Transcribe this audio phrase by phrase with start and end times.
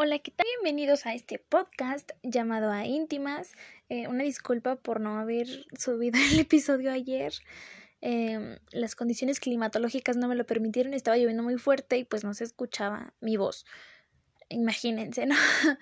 [0.00, 0.46] Hola, ¿qué tal?
[0.62, 3.50] Bienvenidos a este podcast llamado A Íntimas.
[3.88, 7.32] Eh, una disculpa por no haber subido el episodio ayer.
[8.00, 12.32] Em, las condiciones climatológicas no me lo permitieron, estaba lloviendo muy fuerte y pues no
[12.32, 13.66] se escuchaba mi voz.
[14.48, 15.34] Imagínense, ¿no?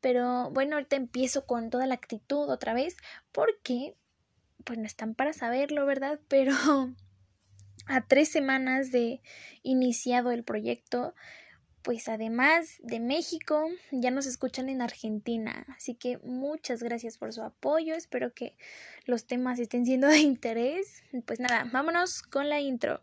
[0.00, 2.96] Pero bueno, ahorita empiezo con toda la actitud otra vez
[3.30, 3.94] porque
[4.64, 6.18] pues no están para saberlo, ¿verdad?
[6.26, 6.52] Pero
[7.86, 9.20] a tres semanas de
[9.62, 11.14] iniciado el proyecto,
[11.82, 15.66] pues además de México, ya nos escuchan en Argentina.
[15.76, 17.94] Así que muchas gracias por su apoyo.
[17.94, 18.56] Espero que
[19.04, 21.02] los temas estén siendo de interés.
[21.26, 23.00] Pues nada, vámonos con la intro.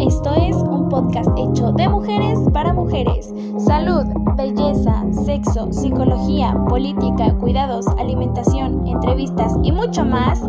[0.00, 0.71] Esto es
[1.02, 3.32] podcast hecho de mujeres para mujeres.
[3.58, 4.04] Salud,
[4.36, 10.40] belleza, sexo, psicología, política, cuidados, alimentación, entrevistas y mucho más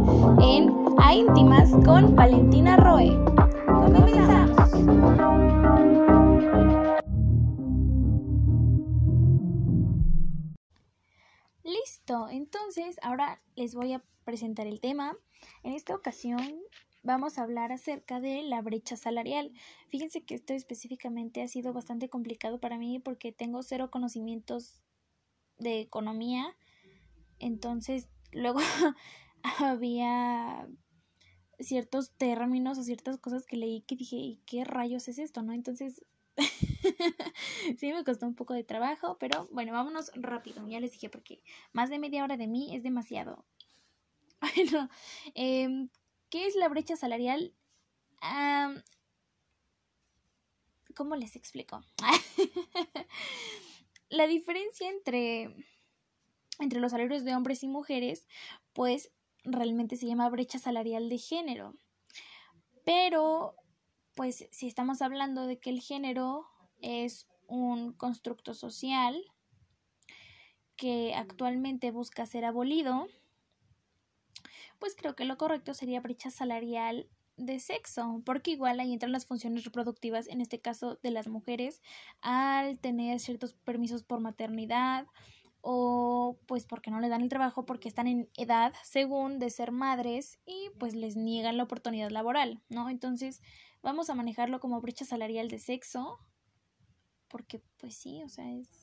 [0.42, 3.10] en A Íntimas con Valentina Roe.
[3.66, 4.74] Comenzamos.
[11.64, 15.16] Listo, entonces ahora les voy a presentar el tema.
[15.64, 16.40] En esta ocasión
[17.04, 19.52] vamos a hablar acerca de la brecha salarial.
[19.90, 24.82] Fíjense que esto específicamente ha sido bastante complicado para mí porque tengo cero conocimientos
[25.60, 26.56] de economía.
[27.40, 28.60] Entonces, luego
[29.44, 30.68] había
[31.60, 35.42] ciertos términos o ciertas cosas que leí que dije, ¿y qué rayos es esto?
[35.44, 35.54] ¿No?
[35.54, 36.04] Entonces,
[37.78, 40.68] sí me costó un poco de trabajo, pero bueno, vámonos rápido.
[40.68, 41.42] Ya les dije porque
[41.74, 43.46] más de media hora de mí es demasiado.
[44.56, 44.90] Bueno,
[46.34, 47.54] ¿Qué es la brecha salarial?
[50.96, 51.84] ¿Cómo les explico?
[54.10, 55.56] la diferencia entre,
[56.58, 58.28] entre los salarios de hombres y mujeres,
[58.74, 59.12] pues
[59.44, 61.76] realmente se llama brecha salarial de género.
[62.84, 63.56] Pero,
[64.16, 66.48] pues si estamos hablando de que el género
[66.82, 69.24] es un constructo social
[70.78, 73.08] que actualmente busca ser abolido,
[74.84, 77.08] pues creo que lo correcto sería brecha salarial
[77.38, 81.82] de sexo, porque igual ahí entran las funciones reproductivas, en este caso de las mujeres,
[82.20, 85.08] al tener ciertos permisos por maternidad
[85.62, 89.72] o pues porque no les dan el trabajo porque están en edad según de ser
[89.72, 92.90] madres y pues les niegan la oportunidad laboral, ¿no?
[92.90, 93.42] Entonces
[93.84, 96.20] vamos a manejarlo como brecha salarial de sexo,
[97.30, 98.83] porque pues sí, o sea, es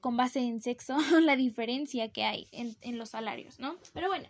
[0.00, 3.76] con base en sexo la diferencia que hay en, los salarios, ¿no?
[3.92, 4.28] Pero bueno,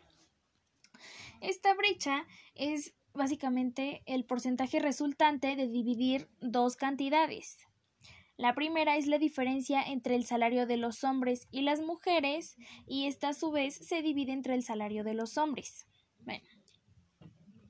[1.41, 7.59] esta brecha es básicamente el porcentaje resultante de dividir dos cantidades.
[8.37, 13.07] La primera es la diferencia entre el salario de los hombres y las mujeres y
[13.07, 15.89] esta a su vez se divide entre el salario de los hombres.
[16.21, 16.45] Bueno,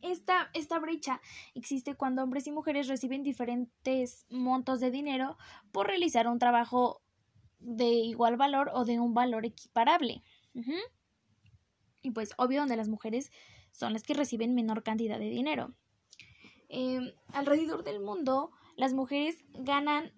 [0.03, 1.21] esta, esta brecha
[1.55, 5.39] existe cuando hombres y mujeres reciben diferentes montos de dinero
[5.73, 7.03] por realizar un trabajo
[7.59, 10.23] de igual valor o de un valor equiparable.
[12.03, 13.31] Y pues obvio donde las mujeres
[13.73, 15.75] son las que reciben menor cantidad de dinero.
[16.69, 20.13] Em, alrededor del mundo, las mujeres ganan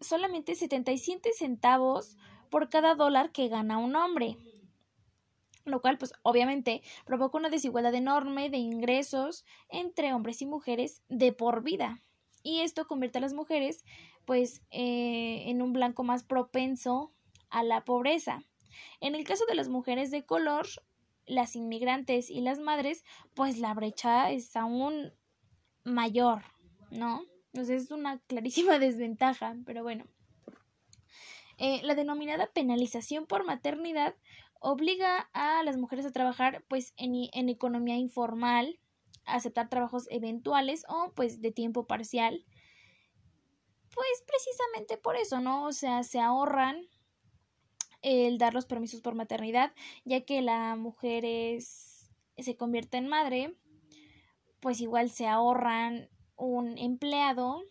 [0.00, 2.16] solamente 77 centavos
[2.48, 4.36] por cada dólar que gana un hombre.
[5.64, 11.32] Lo cual, pues obviamente, provoca una desigualdad enorme de ingresos entre hombres y mujeres de
[11.32, 12.02] por vida.
[12.42, 13.84] Y esto convierte a las mujeres
[14.24, 17.12] pues eh, en un blanco más propenso
[17.48, 18.42] a la pobreza.
[19.00, 20.66] En el caso de las mujeres de color,
[21.26, 23.04] las inmigrantes y las madres,
[23.34, 25.12] pues la brecha es aún
[25.84, 26.42] mayor,
[26.90, 27.24] ¿no?
[27.52, 30.04] Entonces es una clarísima desventaja, pero bueno.
[31.58, 34.14] Eh, la denominada penalización por maternidad
[34.60, 38.78] obliga a las mujeres a trabajar pues en, en economía informal,
[39.24, 42.44] a aceptar trabajos eventuales o pues de tiempo parcial
[43.94, 45.64] pues precisamente por eso, ¿no?
[45.66, 46.86] O sea, se ahorran
[48.02, 49.72] el dar los permisos por maternidad,
[50.04, 53.54] ya que la mujer es, se convierte en madre,
[54.60, 57.62] pues igual se ahorran un empleado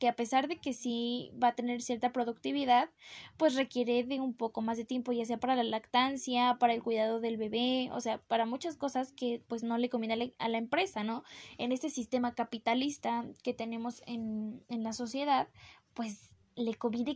[0.00, 2.88] que a pesar de que sí va a tener cierta productividad,
[3.36, 6.82] pues requiere de un poco más de tiempo, ya sea para la lactancia, para el
[6.82, 10.58] cuidado del bebé, o sea, para muchas cosas que pues no le conviene a la
[10.58, 11.22] empresa, ¿no?
[11.58, 15.48] En este sistema capitalista que tenemos en, en la sociedad,
[15.92, 17.14] pues le conviene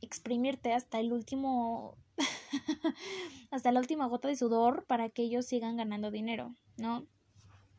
[0.00, 1.96] exprimirte hasta el último
[3.50, 7.06] hasta la última gota de sudor para que ellos sigan ganando dinero, ¿no?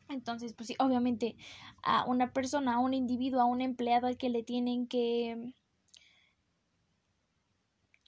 [0.08, 1.36] Entonces, pues sí, obviamente
[1.82, 5.52] a una persona, a un individuo, a un empleado al que le tienen que,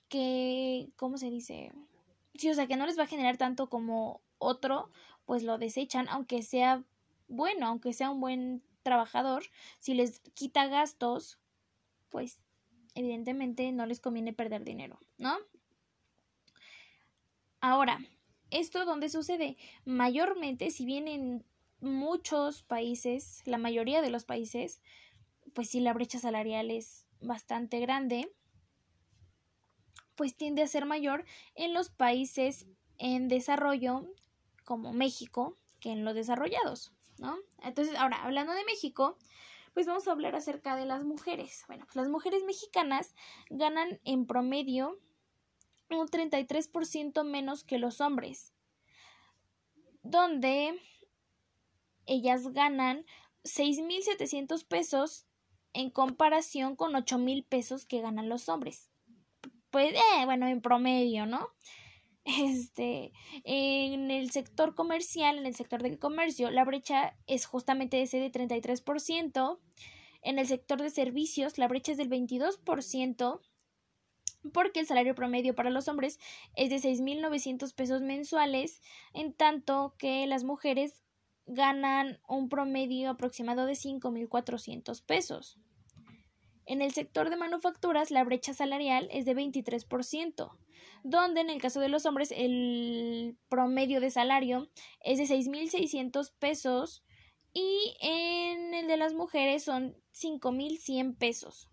[0.09, 1.73] que ¿cómo se dice?
[2.35, 4.91] Sí, o sea, que no les va a generar tanto como otro,
[5.27, 6.85] pues lo desechan, aunque sea
[7.29, 9.45] bueno, aunque sea un buen trabajador,
[9.79, 11.39] si les quita gastos,
[12.09, 12.41] pues
[12.95, 15.37] evidentemente no les conviene perder dinero, ¿no?
[17.61, 18.01] Ahora,
[18.51, 19.57] ¿esto dónde sucede?
[19.85, 21.45] Mayormente, si bien en
[21.81, 24.81] muchos países, la mayoría de los países,
[25.55, 28.33] pues si la brecha salarial es bastante grande,
[30.15, 31.25] pues tiende a ser mayor
[31.55, 32.67] en los países
[32.99, 34.07] en desarrollo
[34.65, 37.39] como México que en los desarrollados, ¿no?
[37.63, 39.17] Entonces, ahora, hablando de México,
[39.73, 41.65] pues vamos a hablar acerca de las mujeres.
[41.67, 43.15] Bueno, pues las mujeres mexicanas
[43.49, 44.99] ganan en promedio
[45.89, 48.53] un 33% menos que los hombres,
[50.03, 50.79] donde
[52.11, 53.07] ellas ganan
[53.45, 55.27] 6.700 pesos
[55.73, 58.91] en comparación con 8.000 pesos que ganan los hombres.
[59.71, 61.49] Pues, eh, bueno, en promedio, ¿no?
[62.25, 63.13] Este,
[63.45, 68.31] en el sector comercial, en el sector del comercio, la brecha es justamente ese de
[68.31, 69.59] 33%.
[70.23, 73.41] En el sector de servicios, la brecha es del 22%,
[74.53, 76.19] porque el salario promedio para los hombres
[76.57, 78.83] es de 6.900 pesos mensuales,
[79.15, 81.03] en tanto que las mujeres
[81.47, 85.59] ganan un promedio aproximado de 5.400 pesos.
[86.67, 90.57] En el sector de manufacturas, la brecha salarial es de 23%,
[91.03, 94.71] donde en el caso de los hombres el promedio de salario
[95.03, 97.03] es de 6.600 pesos
[97.53, 101.69] y en el de las mujeres son 5.100 pesos.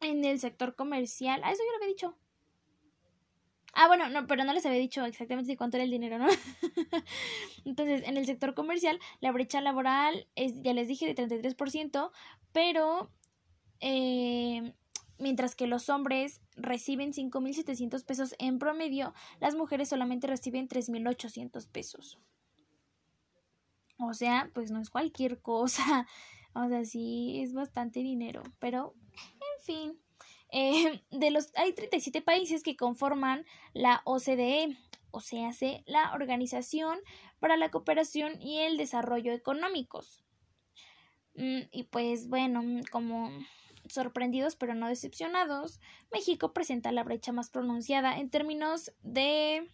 [0.00, 2.16] En el sector comercial, ah, eso yo lo había dicho.
[3.78, 6.28] Ah, bueno, no, pero no les había dicho exactamente cuánto era el dinero, ¿no?
[7.66, 12.10] Entonces, en el sector comercial, la brecha laboral es, ya les dije, de 33%,
[12.52, 13.10] pero
[13.80, 14.72] eh,
[15.18, 22.18] mientras que los hombres reciben 5.700 pesos en promedio, las mujeres solamente reciben 3.800 pesos.
[23.98, 26.06] O sea, pues no es cualquier cosa.
[26.58, 28.42] O sea, sí es bastante dinero.
[28.58, 30.05] Pero, en fin.
[30.52, 34.76] Eh, de los, hay 37 países que conforman la OCDE,
[35.10, 35.50] o sea,
[35.86, 36.98] la Organización
[37.40, 40.24] para la Cooperación y el Desarrollo Económicos.
[41.34, 43.30] Mm, y pues bueno, como
[43.88, 45.80] sorprendidos pero no decepcionados,
[46.12, 49.70] México presenta la brecha más pronunciada en términos de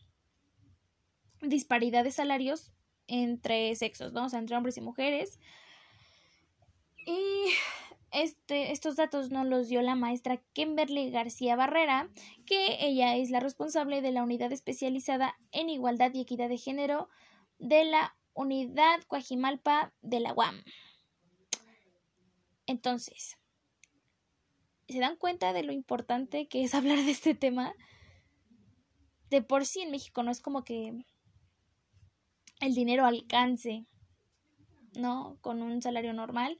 [1.40, 2.72] disparidad de salarios
[3.06, 4.26] entre sexos, ¿no?
[4.26, 5.38] O sea, entre hombres y mujeres.
[7.04, 7.52] Y
[8.12, 12.10] este, estos datos nos los dio la maestra Kimberly García Barrera,
[12.44, 17.08] que ella es la responsable de la unidad especializada en igualdad y equidad de género
[17.58, 20.62] de la unidad Coajimalpa de la UAM.
[22.66, 23.38] Entonces,
[24.88, 27.74] ¿se dan cuenta de lo importante que es hablar de este tema?
[29.30, 31.02] De por sí en México no es como que
[32.60, 33.86] el dinero alcance,
[34.94, 35.38] ¿no?
[35.40, 36.58] Con un salario normal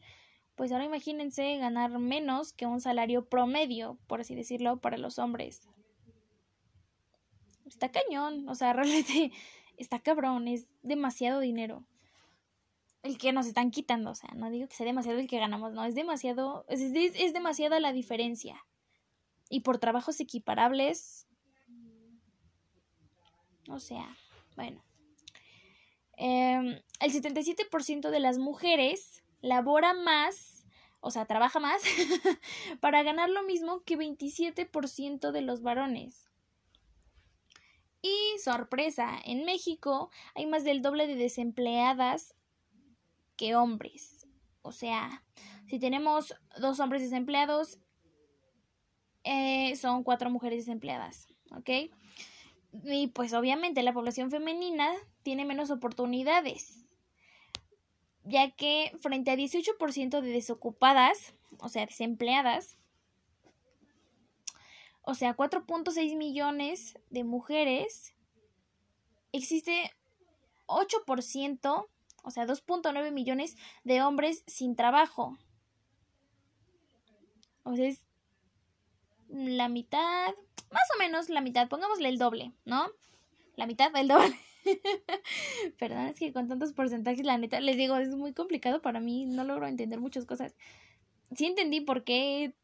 [0.55, 5.69] pues ahora imagínense ganar menos que un salario promedio, por así decirlo, para los hombres.
[7.67, 9.33] Está cañón, o sea, realmente
[9.77, 11.85] está cabrón, es demasiado dinero.
[13.03, 15.73] El que nos están quitando, o sea, no digo que sea demasiado el que ganamos,
[15.73, 18.65] no, es demasiado, es, es, demasiada la diferencia.
[19.49, 21.27] Y por trabajos equiparables,
[23.69, 24.17] o sea,
[24.55, 24.85] bueno.
[26.17, 30.65] Eh, el 77% de las mujeres labora más,
[31.01, 31.83] o sea, trabaja más,
[32.81, 36.31] para ganar lo mismo que 27% de los varones.
[38.01, 42.35] Y sorpresa, en México hay más del doble de desempleadas
[43.37, 44.27] que hombres.
[44.63, 45.25] O sea,
[45.69, 47.79] si tenemos dos hombres desempleados,
[49.25, 51.71] eh, son cuatro mujeres desempleadas, ¿ok?
[52.85, 54.89] Y pues obviamente la población femenina
[55.23, 56.82] tiene menos oportunidades
[58.25, 62.77] ya que frente a 18% de desocupadas, o sea, desempleadas,
[65.03, 68.15] o sea, 4.6 millones de mujeres,
[69.33, 69.93] existe
[70.67, 71.89] 8%,
[72.23, 75.37] o sea, 2.9 millones de hombres sin trabajo.
[77.65, 78.01] O sea, es
[79.29, 80.35] la mitad,
[80.71, 82.87] más o menos la mitad, pongámosle el doble, ¿no?
[83.57, 84.39] La mitad del doble.
[85.79, 89.27] Perdón, es que con tantos porcentajes, la neta, les digo, es muy complicado para mí,
[89.27, 90.55] no logro entender muchas cosas.
[91.35, 92.55] Sí entendí por qué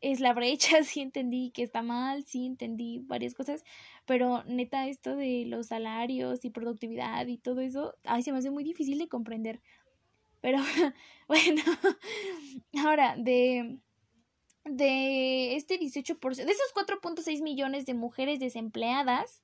[0.00, 3.64] es la brecha, sí entendí que está mal, sí entendí varias cosas,
[4.06, 8.50] pero neta esto de los salarios y productividad y todo eso, ay, se me hace
[8.50, 9.60] muy difícil de comprender.
[10.40, 10.58] Pero
[11.28, 11.62] bueno,
[12.78, 13.78] ahora de
[14.64, 19.42] de este 18%, de esos 4.6 millones de mujeres desempleadas,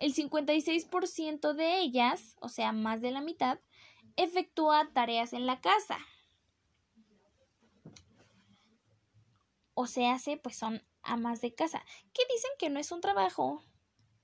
[0.00, 3.60] el 56% de ellas, o sea, más de la mitad,
[4.16, 5.98] efectúa tareas en la casa.
[9.74, 13.62] O se hace, pues son amas de casa, que dicen que no es un trabajo,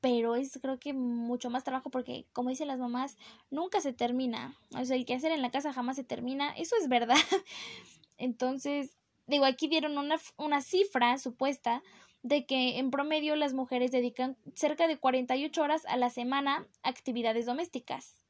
[0.00, 3.16] pero es creo que mucho más trabajo porque, como dicen las mamás,
[3.50, 4.56] nunca se termina.
[4.78, 6.52] O sea, el que hacer en la casa jamás se termina.
[6.56, 7.16] Eso es verdad.
[8.18, 11.82] Entonces, digo, aquí dieron una, una cifra supuesta
[12.26, 16.88] de que en promedio las mujeres dedican cerca de 48 horas a la semana a
[16.88, 18.20] actividades domésticas.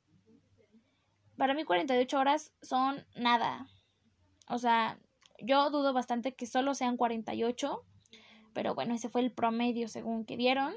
[1.39, 3.69] Para mí 48 horas son nada.
[4.49, 4.99] O sea,
[5.41, 7.85] yo dudo bastante que solo sean 48,
[8.53, 10.75] pero bueno, ese fue el promedio según que dieron.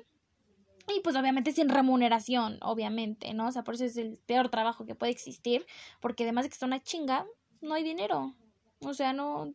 [0.88, 3.48] Y pues obviamente sin remuneración, obviamente, ¿no?
[3.48, 5.66] O sea, por eso es el peor trabajo que puede existir,
[6.00, 7.26] porque además de que está una chinga,
[7.60, 8.34] no hay dinero.
[8.80, 9.54] O sea, no,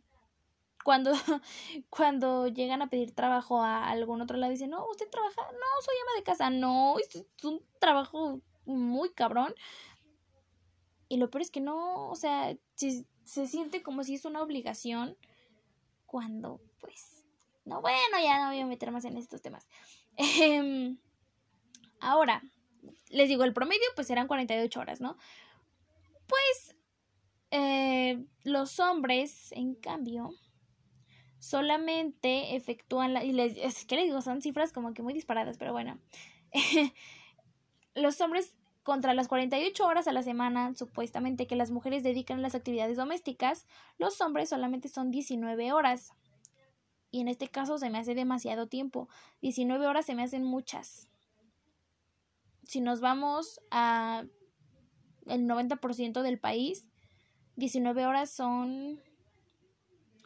[0.84, 1.10] cuando,
[1.90, 5.94] cuando llegan a pedir trabajo a algún otro lado, dicen, no, usted trabaja, no, soy
[6.02, 9.52] ama de casa, no, es un trabajo muy cabrón.
[11.08, 14.42] Y lo peor es que no, o sea, se, se siente como si es una
[14.42, 15.16] obligación
[16.06, 17.24] cuando, pues,
[17.64, 19.68] no, bueno, ya no voy a meter más en estos temas.
[20.16, 20.96] Em,
[21.98, 22.40] ahora,
[23.08, 25.16] les digo, el promedio pues eran 48 horas, ¿no?
[26.28, 26.76] Pues
[27.50, 30.34] eh, los hombres, en cambio,
[31.44, 35.58] solamente efectúan la, y les, es que les digo, son cifras como que muy disparadas,
[35.58, 35.98] pero bueno.
[37.94, 42.42] los hombres contra las 48 horas a la semana, supuestamente que las mujeres dedican a
[42.42, 43.66] las actividades domésticas,
[43.98, 46.14] los hombres solamente son 19 horas.
[47.10, 49.10] Y en este caso se me hace demasiado tiempo.
[49.42, 51.10] 19 horas se me hacen muchas.
[52.62, 54.24] Si nos vamos a
[55.26, 56.86] el 90% del país,
[57.56, 58.98] 19 horas son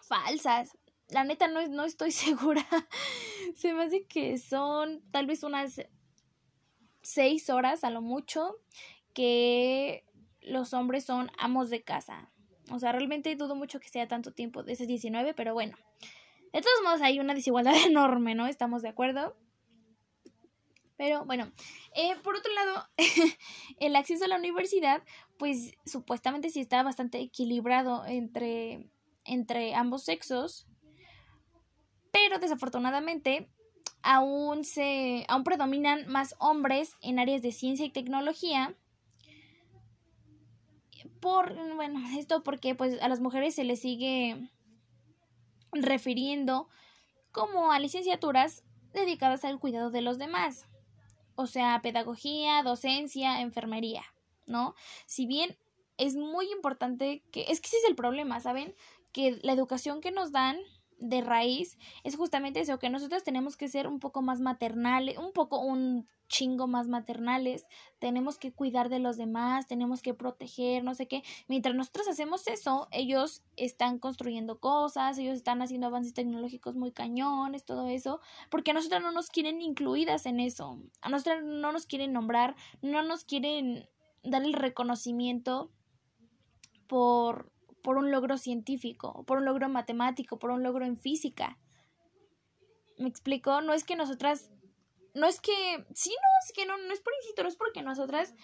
[0.00, 0.78] falsas
[1.10, 2.66] la neta no, no estoy segura.
[3.56, 5.80] Se me hace que son tal vez unas
[7.02, 8.56] seis horas a lo mucho
[9.14, 10.04] que
[10.42, 12.30] los hombres son amos de casa.
[12.70, 15.76] O sea, realmente dudo mucho que sea tanto tiempo de esos 19, pero bueno.
[16.52, 18.46] De todos modos hay una desigualdad enorme, ¿no?
[18.46, 19.36] Estamos de acuerdo.
[20.96, 21.52] Pero bueno,
[21.94, 22.88] eh, por otro lado,
[23.80, 25.02] el acceso a la universidad,
[25.38, 28.90] pues supuestamente sí está bastante equilibrado entre,
[29.24, 30.66] entre ambos sexos
[32.18, 33.48] pero desafortunadamente
[34.02, 38.74] aún se aún predominan más hombres en áreas de ciencia y tecnología.
[41.20, 44.50] Por bueno esto porque pues a las mujeres se les sigue
[45.72, 46.68] refiriendo
[47.30, 50.66] como a licenciaturas dedicadas al cuidado de los demás.
[51.36, 54.02] O sea pedagogía docencia enfermería
[54.46, 54.74] no
[55.06, 55.56] si bien
[55.98, 58.74] es muy importante que es que ese es el problema saben
[59.12, 60.58] que la educación que nos dan
[60.98, 65.32] de raíz es justamente eso, que nosotros tenemos que ser un poco más maternales, un
[65.32, 67.66] poco un chingo más maternales,
[67.98, 71.22] tenemos que cuidar de los demás, tenemos que proteger, no sé qué.
[71.48, 77.64] Mientras nosotros hacemos eso, ellos están construyendo cosas, ellos están haciendo avances tecnológicos muy cañones,
[77.64, 81.86] todo eso, porque a nosotros no nos quieren incluidas en eso, a nosotros no nos
[81.86, 83.88] quieren nombrar, no nos quieren
[84.22, 85.70] dar el reconocimiento
[86.86, 91.58] por por un logro científico, por un logro matemático, por un logro en física.
[92.98, 93.60] ¿Me explico?
[93.60, 94.50] No es que nosotras,
[95.14, 95.52] no es que,
[95.94, 98.34] sí, no, es que no, no es por incito, no es porque nosotras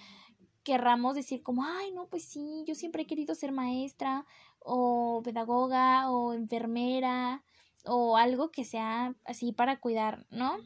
[0.63, 4.25] querramos decir como, ay, no, pues sí, yo siempre he querido ser maestra
[4.61, 7.45] o pedagoga o enfermera
[7.85, 10.57] o algo que sea así para cuidar, ¿no?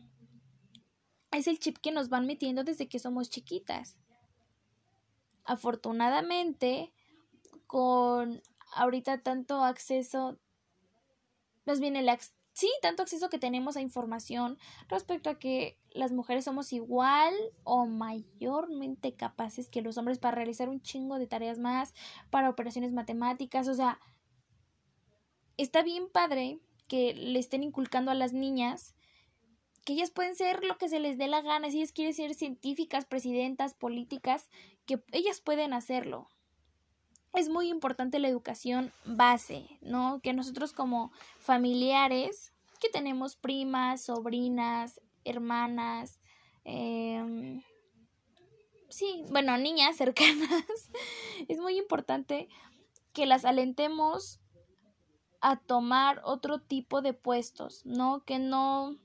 [1.33, 3.99] Es el chip que nos van metiendo desde que somos chiquitas.
[5.45, 6.93] Afortunadamente,
[7.67, 8.41] con
[8.75, 10.39] ahorita tanto acceso,
[11.65, 12.09] más bien el
[12.53, 14.59] sí, tanto acceso que tenemos a información
[14.89, 20.69] respecto a que las mujeres somos igual o mayormente capaces que los hombres para realizar
[20.69, 21.95] un chingo de tareas más,
[22.31, 24.01] para operaciones matemáticas, o sea,
[25.57, 26.59] está bien padre
[26.89, 28.95] que le estén inculcando a las niñas
[29.85, 32.35] que ellas pueden ser lo que se les dé la gana, si ellas quieren ser
[32.35, 34.51] científicas, presidentas, políticas,
[34.85, 36.29] que ellas pueden hacerlo
[37.35, 40.21] es muy importante la educación base, ¿no?
[40.23, 46.21] Que nosotros como familiares, que tenemos primas, sobrinas, hermanas,
[46.65, 47.63] eh,
[48.89, 50.49] sí, bueno, niñas cercanas,
[51.49, 52.49] es muy importante
[53.13, 54.41] que las alentemos
[55.41, 58.25] a tomar otro tipo de puestos, ¿no?
[58.25, 58.97] Que no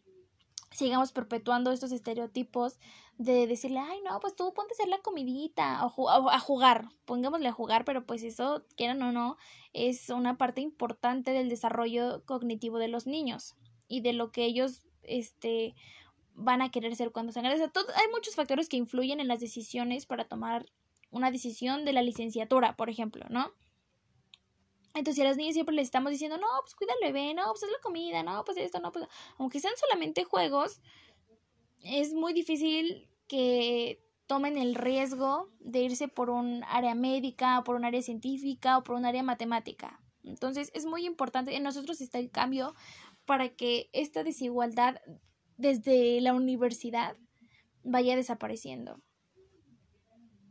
[0.72, 2.80] sigamos perpetuando estos estereotipos
[3.18, 7.48] de decirle, ay, no, pues tú ponte a hacer la comidita o, a jugar, pongámosle
[7.48, 9.38] a jugar, pero pues eso, quieran o no,
[9.72, 13.56] es una parte importante del desarrollo cognitivo de los niños
[13.88, 15.76] y de lo que ellos, este,
[16.34, 17.70] van a querer ser cuando sean grandes.
[17.96, 20.66] hay muchos factores que influyen en las decisiones para tomar
[21.12, 23.54] una decisión de la licenciatura, por ejemplo, ¿no?
[24.96, 27.64] Entonces a las niñas siempre les estamos diciendo, no, pues cuida al bebé, no, pues
[27.64, 29.08] es la comida, no, pues esto, no, pues...
[29.38, 30.82] Aunque sean solamente juegos,
[31.84, 37.86] es muy difícil que tomen el riesgo de irse por un área médica, por un
[37.86, 40.02] área científica o por un área matemática.
[40.24, 42.74] Entonces es muy importante, en nosotros está el cambio
[43.26, 45.02] para que esta desigualdad
[45.58, 47.16] desde la universidad
[47.84, 49.02] vaya desapareciendo.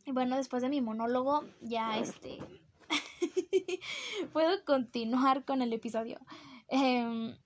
[0.05, 2.39] Y bueno, después de mi monólogo, ya este
[4.33, 6.19] puedo continuar con el episodio.
[6.69, 7.37] Em,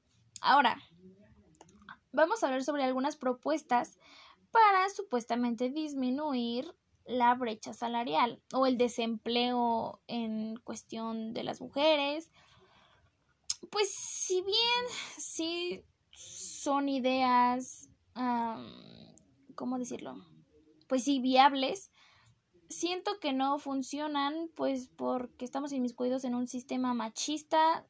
[0.41, 0.81] ahora,
[2.17, 3.99] vamos a hablar sobre algunas propuestas
[4.51, 12.33] para supuestamente disminuir la brecha salarial o el desempleo en cuestión de las mujeres.
[13.71, 14.85] Pues si bien
[15.19, 17.91] sí son ideas,
[19.55, 20.17] ¿cómo decirlo?
[20.89, 21.93] Pues sí, viables,
[22.71, 27.87] siento que no funcionan, pues porque estamos inmiscuidos en un sistema machista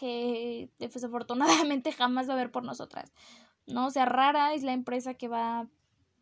[0.00, 3.12] que desafortunadamente jamás va a haber por nosotras.
[3.66, 3.86] ¿No?
[3.86, 5.68] O sea, rara es la empresa que va a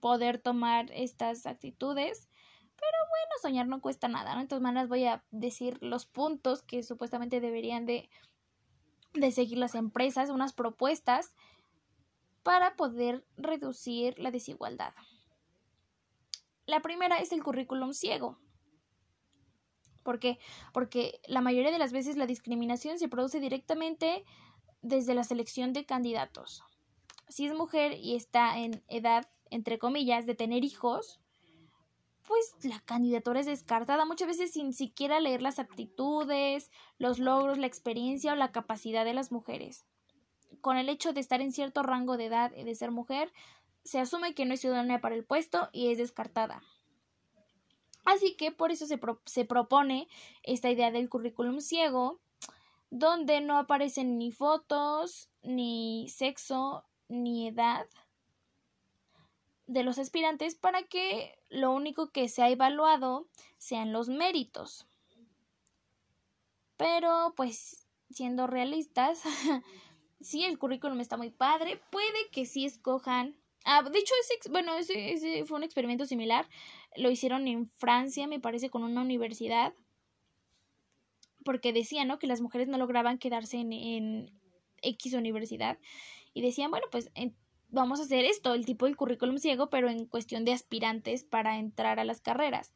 [0.00, 2.28] poder tomar estas actitudes.
[2.58, 4.40] Pero bueno, soñar no cuesta nada, ¿no?
[4.40, 8.10] Entonces, maneras voy a decir los puntos que supuestamente deberían de,
[9.14, 11.32] de seguir las empresas, unas propuestas
[12.42, 14.92] para poder reducir la desigualdad.
[16.66, 18.38] La primera es el currículum ciego.
[20.08, 20.38] ¿Por qué?
[20.72, 24.24] Porque la mayoría de las veces la discriminación se produce directamente
[24.80, 26.62] desde la selección de candidatos.
[27.28, 31.20] Si es mujer y está en edad, entre comillas, de tener hijos,
[32.26, 37.66] pues la candidatura es descartada muchas veces sin siquiera leer las aptitudes, los logros, la
[37.66, 39.84] experiencia o la capacidad de las mujeres.
[40.62, 43.30] Con el hecho de estar en cierto rango de edad y de ser mujer,
[43.84, 46.62] se asume que no es ciudadana para el puesto y es descartada.
[48.08, 50.08] Así que por eso se, se propone
[50.42, 52.18] esta idea del currículum ciego,
[52.88, 57.86] donde no aparecen ni fotos, ni sexo, ni edad
[59.66, 64.86] de los aspirantes para que lo único que se ha evaluado sean los méritos.
[66.78, 69.20] Pero, pues, siendo realistas,
[70.22, 73.36] si el currículum está muy padre, puede que sí escojan
[73.70, 76.48] Ah, de hecho, ese, bueno, ese, fue un experimento similar.
[76.96, 79.74] Lo hicieron en Francia, me parece, con una universidad.
[81.44, 82.18] Porque decían, ¿no?
[82.18, 84.32] Que las mujeres no lograban quedarse en, en
[84.82, 85.78] X universidad.
[86.34, 87.10] Y decían, bueno, pues
[87.68, 91.58] vamos a hacer esto, el tipo del currículum ciego, pero en cuestión de aspirantes para
[91.58, 92.72] entrar a las carreras.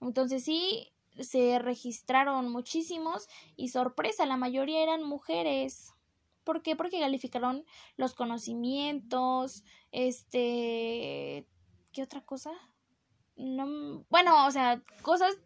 [0.00, 5.92] Entonces sí, se registraron muchísimos y sorpresa, la mayoría eran mujeres.
[6.44, 6.76] ¿Por qué?
[6.76, 7.64] Porque calificaron
[7.96, 11.46] los conocimientos, este,
[11.92, 12.50] ¿qué otra cosa?
[13.36, 15.36] No, bueno, o sea, cosas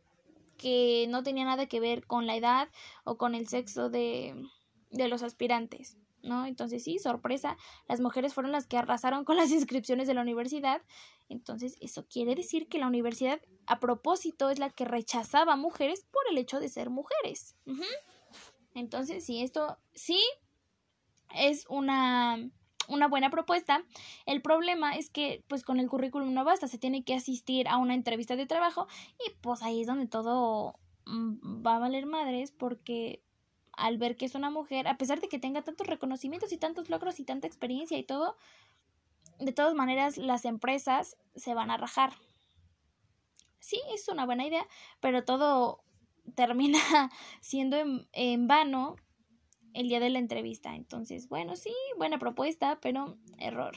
[0.59, 2.68] que no tenían nada que ver con la edad
[3.05, 4.35] o con el sexo de,
[4.90, 6.46] de los aspirantes, ¿no?
[6.46, 10.83] Entonces sí, sorpresa, las mujeres fueron las que arrasaron con las inscripciones de la universidad.
[11.29, 16.07] Entonces eso quiere decir que la universidad a propósito es la que rechazaba a mujeres
[16.11, 17.57] por el hecho de ser mujeres.
[18.74, 20.20] Entonces sí, esto sí
[21.35, 22.51] es una,
[22.88, 23.85] una buena propuesta.
[24.27, 27.77] El problema es que pues con el currículum no basta, se tiene que asistir a
[27.77, 28.88] una entrevista de trabajo
[29.24, 33.22] y pues ahí es donde todo mm, va a valer madres porque
[33.72, 36.90] al ver que es una mujer, a pesar de que tenga tantos reconocimientos y tantos
[36.90, 38.37] logros y tanta experiencia y todo,
[39.38, 42.12] de todas maneras las empresas se van a rajar.
[43.61, 44.66] Sí, es una buena idea,
[45.01, 45.81] pero todo
[46.35, 46.79] termina
[47.40, 48.96] siendo en, en vano
[49.75, 50.75] el día de la entrevista.
[50.75, 53.77] Entonces, bueno, sí, buena propuesta, pero error.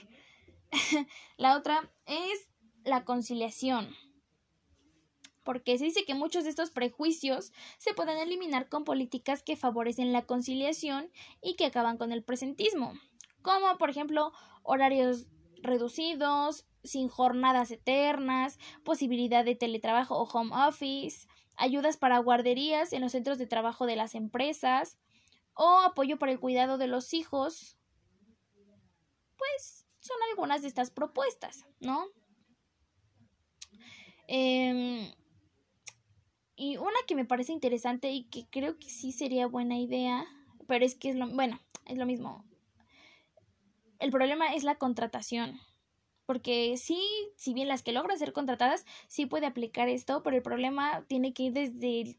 [1.38, 2.50] la otra es
[2.84, 3.90] la conciliación.
[5.44, 10.14] Porque se dice que muchos de estos prejuicios se pueden eliminar con políticas que favorecen
[10.14, 11.10] la conciliación
[11.42, 12.94] y que acaban con el presentismo,
[13.42, 15.28] como por ejemplo horarios
[15.64, 21.28] reducidos, sin jornadas eternas, posibilidad de teletrabajo o home office,
[21.58, 24.98] ayudas para guarderías en los centros de trabajo de las empresas,
[25.54, 27.78] o apoyo para el cuidado de los hijos,
[29.38, 32.06] pues son algunas de estas propuestas, ¿no?
[34.28, 35.12] Em,
[36.56, 40.26] y una que me parece interesante y que creo que sí sería buena idea,
[40.68, 42.46] pero es que es lo, bueno, es lo mismo.
[44.00, 45.60] el problema es la contratación.
[46.26, 47.02] Porque sí,
[47.36, 51.34] si bien las que logran ser contratadas, sí puede aplicar esto, pero el problema tiene
[51.34, 52.18] que ir desde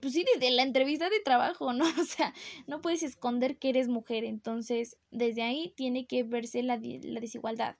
[0.00, 1.84] pues sí, desde la entrevista de trabajo, ¿no?
[2.00, 2.34] O sea,
[2.66, 7.76] no puedes esconder que eres mujer, entonces desde ahí tiene que verse la, la desigualdad.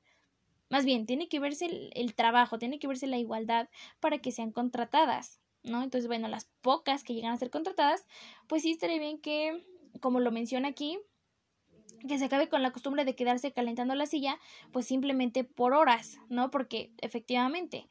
[0.68, 4.30] Más bien, tiene que verse el, el, trabajo, tiene que verse la igualdad para que
[4.30, 5.82] sean contratadas, ¿no?
[5.82, 8.06] Entonces, bueno, las pocas que llegan a ser contratadas,
[8.46, 9.64] pues sí estaría bien que,
[10.00, 10.98] como lo menciona aquí,
[12.06, 14.38] que se acabe con la costumbre de quedarse calentando la silla,
[14.72, 16.50] pues simplemente por horas, ¿no?
[16.50, 17.88] Porque efectivamente,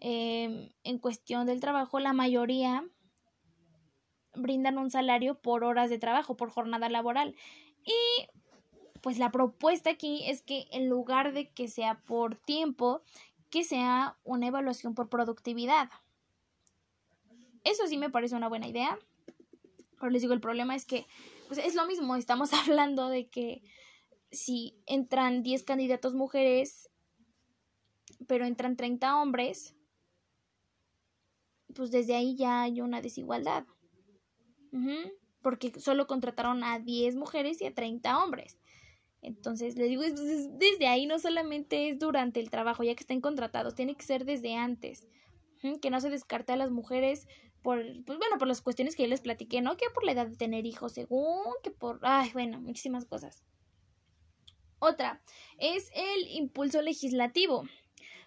[0.00, 2.84] eh, en cuestión del trabajo, la mayoría
[4.34, 7.34] brindan un salario por horas de trabajo, por jornada laboral.
[7.84, 8.28] Y
[9.00, 13.02] pues la propuesta aquí es que en lugar de que sea por tiempo,
[13.50, 15.90] que sea una evaluación por productividad.
[17.64, 18.98] Eso sí me parece una buena idea.
[19.98, 21.06] Pero les digo, el problema es que
[21.48, 23.62] pues es lo mismo, estamos hablando de que
[24.30, 26.90] si entran 10 candidatos mujeres,
[28.26, 29.76] pero entran 30 hombres,
[31.74, 33.66] pues desde ahí ya hay una desigualdad.
[35.42, 38.58] Porque solo contrataron a 10 mujeres y a 30 hombres.
[39.20, 43.74] Entonces, les digo, desde ahí no solamente es durante el trabajo, ya que estén contratados,
[43.74, 45.06] tiene que ser desde antes.
[45.80, 47.28] Que no se descarte a las mujeres
[47.62, 49.76] por, pues bueno, por las cuestiones que ya les platiqué, ¿no?
[49.76, 53.44] Que por la edad de tener hijos, según, que por, ay, bueno, muchísimas cosas.
[54.80, 55.22] Otra
[55.58, 57.62] es el impulso legislativo,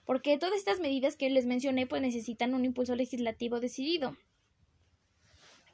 [0.06, 4.16] porque todas estas medidas que les mencioné pues necesitan un impulso legislativo decidido.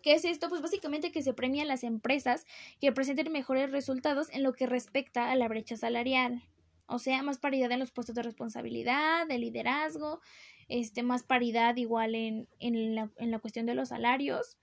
[0.02, 0.50] ¿Qué es esto?
[0.50, 2.46] Pues básicamente que se premian las empresas
[2.80, 6.44] que presenten mejores resultados en lo que respecta a la brecha salarial.
[6.88, 10.20] O sea, más paridad en los puestos de responsabilidad, de liderazgo,
[10.68, 14.58] este, más paridad igual en, en, la, en la cuestión de los salarios.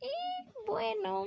[0.00, 1.26] Y bueno,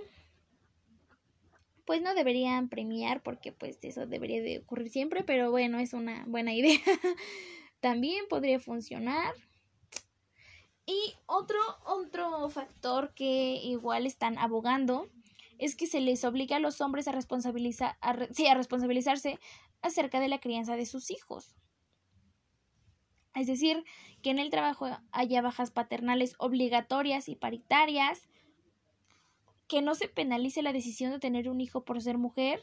[1.85, 6.25] pues no deberían premiar porque pues eso debería de ocurrir siempre, pero bueno, es una
[6.27, 6.79] buena idea.
[7.79, 9.33] También podría funcionar.
[10.85, 15.09] Y otro, otro factor que igual están abogando
[15.57, 19.39] es que se les obliga a los hombres a, responsabilizar, a, sí, a responsabilizarse
[19.81, 21.55] acerca de la crianza de sus hijos.
[23.33, 23.83] Es decir,
[24.21, 28.27] que en el trabajo haya bajas paternales obligatorias y paritarias,
[29.67, 32.61] que no se penalice la decisión de tener un hijo por ser mujer.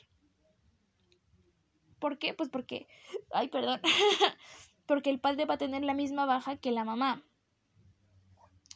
[1.99, 2.35] ¿Por qué?
[2.35, 2.87] Pues porque,
[3.33, 3.81] ay, perdón,
[4.87, 7.23] porque el padre va a tener la misma baja que la mamá.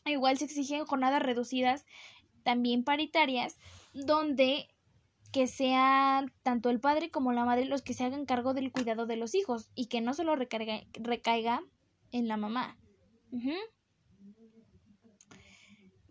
[0.07, 1.85] Igual se exigen jornadas reducidas,
[2.45, 3.59] también paritarias,
[3.93, 4.69] donde
[5.33, 9.07] que sean tanto el padre como la madre los que se hagan cargo del cuidado
[9.07, 11.63] de los hijos y que no solo recaiga
[12.13, 12.79] en la mamá.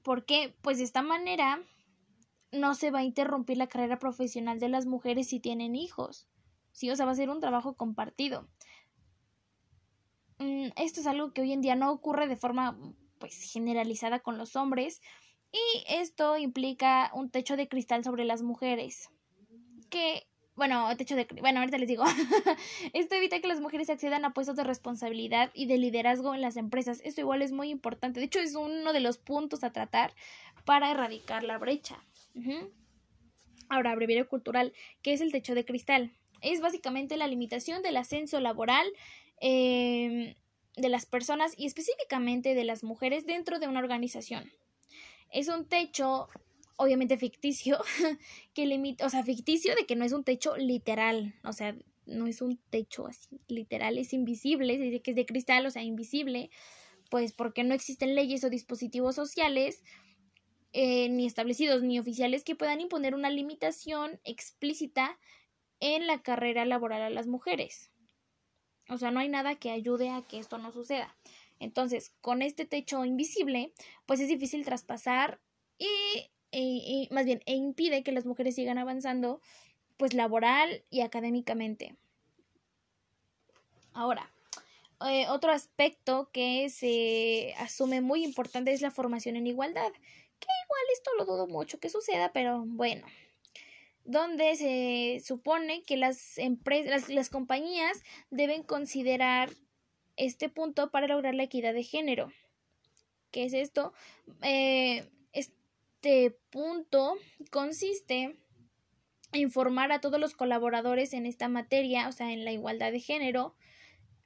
[0.03, 1.60] Porque, pues de esta manera,
[2.51, 6.27] no se va a interrumpir la carrera profesional de las mujeres si tienen hijos.
[6.71, 8.47] Sí, o sea, va a ser un trabajo compartido.
[10.38, 12.77] Mm, esto es algo que hoy en día no ocurre de forma
[13.25, 15.01] pues generalizada con los hombres
[15.51, 19.09] y esto implica un techo de cristal sobre las mujeres
[19.89, 22.05] que bueno, techo de bueno, ahorita les digo.
[22.93, 26.55] Esto evita que las mujeres accedan a puestos de responsabilidad y de liderazgo en las
[26.55, 27.01] empresas.
[27.03, 28.21] Esto igual es muy importante.
[28.21, 30.13] De hecho, es uno de los puntos a tratar
[30.63, 32.01] para erradicar la brecha.
[33.67, 36.13] Ahora, breviario cultural, ¿qué es el techo de cristal?
[36.39, 38.88] Es básicamente la limitación del ascenso laboral
[39.41, 40.38] eh,
[40.77, 44.51] de las personas y específicamente de las mujeres dentro de una organización.
[45.31, 46.29] Es un techo
[46.77, 47.79] obviamente ficticio
[48.53, 52.27] que limita, o sea, ficticio de que no es un techo literal, o sea, no
[52.27, 56.49] es un techo así literal, es invisible, dice que es de cristal, o sea, invisible,
[57.09, 59.83] pues porque no existen leyes o dispositivos sociales
[60.73, 65.17] eh, ni establecidos ni oficiales que puedan imponer una limitación explícita
[65.79, 67.91] en la carrera laboral a las mujeres.
[68.89, 71.15] O sea, no hay nada que ayude a que esto no suceda.
[71.59, 73.73] Entonces, con este techo invisible,
[74.05, 75.39] pues es difícil traspasar
[75.77, 79.41] y, y, más bien, e impide que las mujeres sigan avanzando,
[79.97, 81.95] pues laboral y académicamente.
[83.93, 84.31] Ahora,
[85.07, 90.81] eh, otro aspecto que se asume muy importante es la formación en igualdad, que igual
[90.93, 93.05] esto lo dudo mucho que suceda, pero bueno,
[94.05, 99.49] donde se supone que las empresas, las, compañías deben considerar
[100.15, 102.31] este punto para lograr la equidad de género.
[103.31, 103.93] ¿Qué es esto?
[104.43, 107.17] Eh, este punto
[107.51, 108.37] consiste
[109.31, 112.99] en informar a todos los colaboradores en esta materia, o sea, en la igualdad de
[112.99, 113.55] género.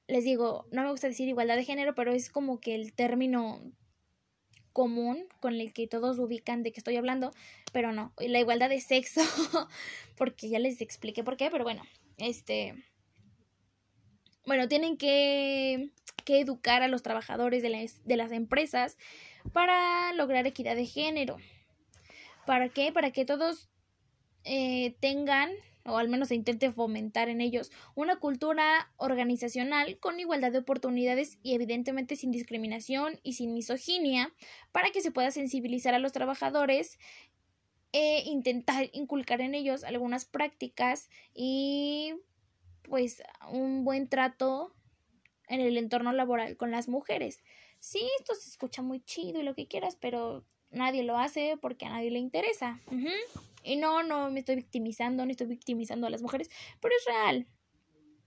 [0.07, 3.61] Les digo, no me gusta decir igualdad de género, pero es como que el término
[4.73, 7.31] común con el que todos ubican de que estoy hablando,
[7.71, 9.21] pero no, la igualdad de sexo,
[10.17, 11.83] porque ya les expliqué por qué, pero bueno,
[12.17, 12.75] este,
[14.45, 15.89] bueno, tienen que,
[16.25, 18.97] que educar a los trabajadores de las, de las empresas
[19.53, 21.37] para lograr equidad de género.
[22.45, 22.91] ¿Para qué?
[22.91, 23.69] Para que todos
[24.43, 25.51] eh, tengan
[25.85, 31.37] o al menos se intente fomentar en ellos una cultura organizacional con igualdad de oportunidades
[31.41, 34.33] y evidentemente sin discriminación y sin misoginia
[34.71, 36.99] para que se pueda sensibilizar a los trabajadores
[37.91, 42.13] e intentar inculcar en ellos algunas prácticas y
[42.83, 44.73] pues un buen trato
[45.47, 47.43] en el entorno laboral con las mujeres.
[47.79, 51.85] Sí, esto se escucha muy chido y lo que quieras, pero nadie lo hace porque
[51.85, 52.79] a nadie le interesa.
[53.63, 57.47] Y no, no me estoy victimizando, no estoy victimizando a las mujeres, pero es real.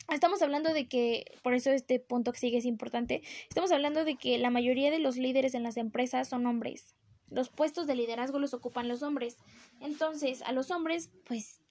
[0.08, 4.16] Estamos hablando de que, por eso este punto que sigue es importante, estamos hablando de
[4.16, 6.96] que la mayoría de los líderes en las empresas son hombres.
[7.28, 9.38] Los puestos de liderazgo los ocupan los hombres.
[9.80, 11.62] Entonces, a los hombres, pues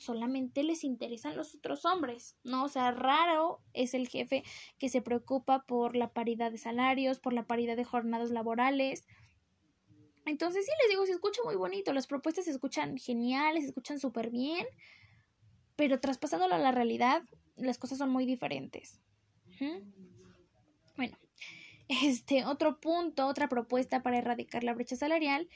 [0.00, 2.64] solamente les interesan los otros hombres, ¿no?
[2.64, 4.44] O sea, raro es el jefe
[4.78, 9.06] que se preocupa por la paridad de salarios, por la paridad de jornadas laborales,
[10.30, 13.98] entonces sí les digo, se escucha muy bonito, las propuestas se escuchan geniales, se escuchan
[13.98, 14.66] súper bien,
[15.76, 17.22] pero traspasándolo a la realidad,
[17.56, 19.00] las cosas son muy diferentes.
[20.96, 21.18] Bueno,
[21.88, 25.48] este otro punto, otra propuesta para erradicar la brecha salarial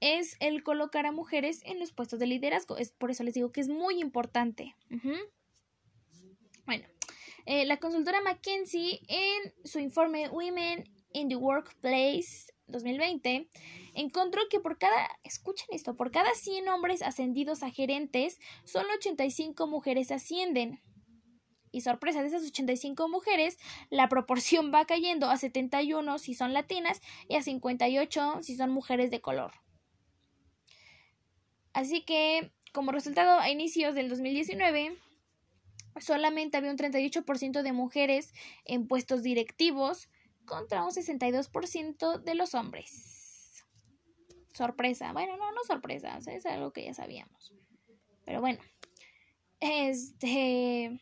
[0.00, 2.76] es el colocar a mujeres en los puestos de liderazgo.
[2.76, 4.74] Es por eso les digo que es muy importante.
[6.64, 6.86] Bueno,
[7.44, 13.48] eh, la consultora McKinsey en su informe Women in the Workplace 2020
[13.94, 19.66] encontró que por cada, escuchen esto, por cada 100 hombres ascendidos a gerentes, solo 85
[19.66, 20.82] mujeres ascienden.
[21.72, 23.58] Y sorpresa, de esas 85 mujeres,
[23.90, 29.10] la proporción va cayendo a 71 si son latinas y a 58 si son mujeres
[29.10, 29.52] de color.
[31.72, 34.96] Así que, como resultado, a inicios del 2019,
[36.00, 38.32] solamente había un 38% de mujeres
[38.64, 40.08] en puestos directivos
[40.46, 43.16] contra un 62% de los hombres
[44.56, 45.12] sorpresa.
[45.12, 47.52] Bueno, no, no sorpresa, es algo que ya sabíamos.
[48.24, 48.58] Pero bueno,
[49.60, 51.00] este...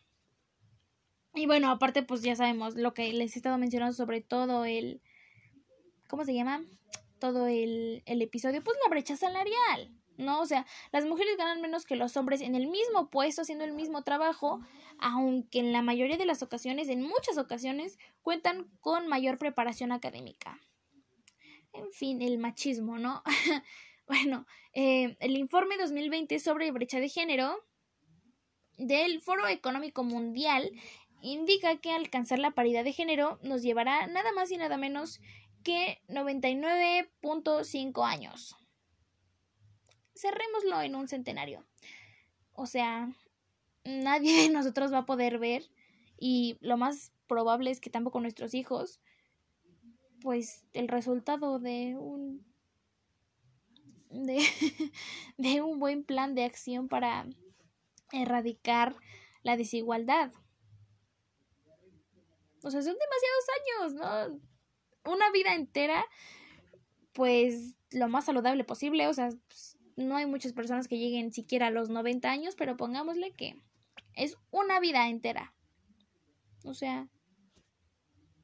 [1.37, 5.00] Y bueno, aparte pues ya sabemos lo que les he estado mencionando sobre todo el...
[6.09, 6.64] ¿Cómo se llama?
[7.18, 9.94] Todo el, el episodio, pues la brecha salarial.
[10.16, 10.40] ¿No?
[10.40, 13.72] O sea, las mujeres ganan menos que los hombres en el mismo puesto, haciendo el
[13.72, 14.61] mismo trabajo,
[14.98, 20.61] aunque en la mayoría de las ocasiones, en muchas ocasiones, cuentan con mayor preparación académica
[21.74, 23.22] en fin, el machismo, ¿no?
[24.07, 27.62] bueno, eh, el informe 2020 sobre brecha de género
[28.79, 30.72] del Foro Económico Mundial
[31.20, 35.20] indica que alcanzar la paridad de género nos llevará nada más y nada menos
[35.62, 38.57] que 99.5 años.
[40.14, 41.64] Cerrémoslo en un centenario.
[42.53, 43.09] O sea,
[43.85, 45.64] nadie de nosotros va a poder ver
[46.18, 49.00] y lo más probable es que tampoco nuestros hijos
[50.24, 52.46] pues el resultado de un
[54.09, 54.40] de,
[55.62, 57.27] un buen plan de acción para
[58.11, 58.96] erradicar
[59.42, 60.33] la desigualdad.
[62.62, 65.12] O sea, son demasiados años, ¿no?
[65.12, 66.07] Una vida entera,
[67.12, 69.07] pues lo más saludable posible.
[69.09, 72.76] O sea, pues, no hay muchas personas que lleguen siquiera a los 90 años, pero
[72.76, 73.62] pongámosle que
[74.14, 75.54] es una vida entera.
[76.64, 77.09] O sea,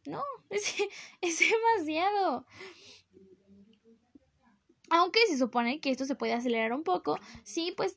[0.07, 0.75] no, es,
[1.21, 2.47] es demasiado.
[4.91, 7.97] Aunque se supone que esto se puede acelerar un poco, sí, pues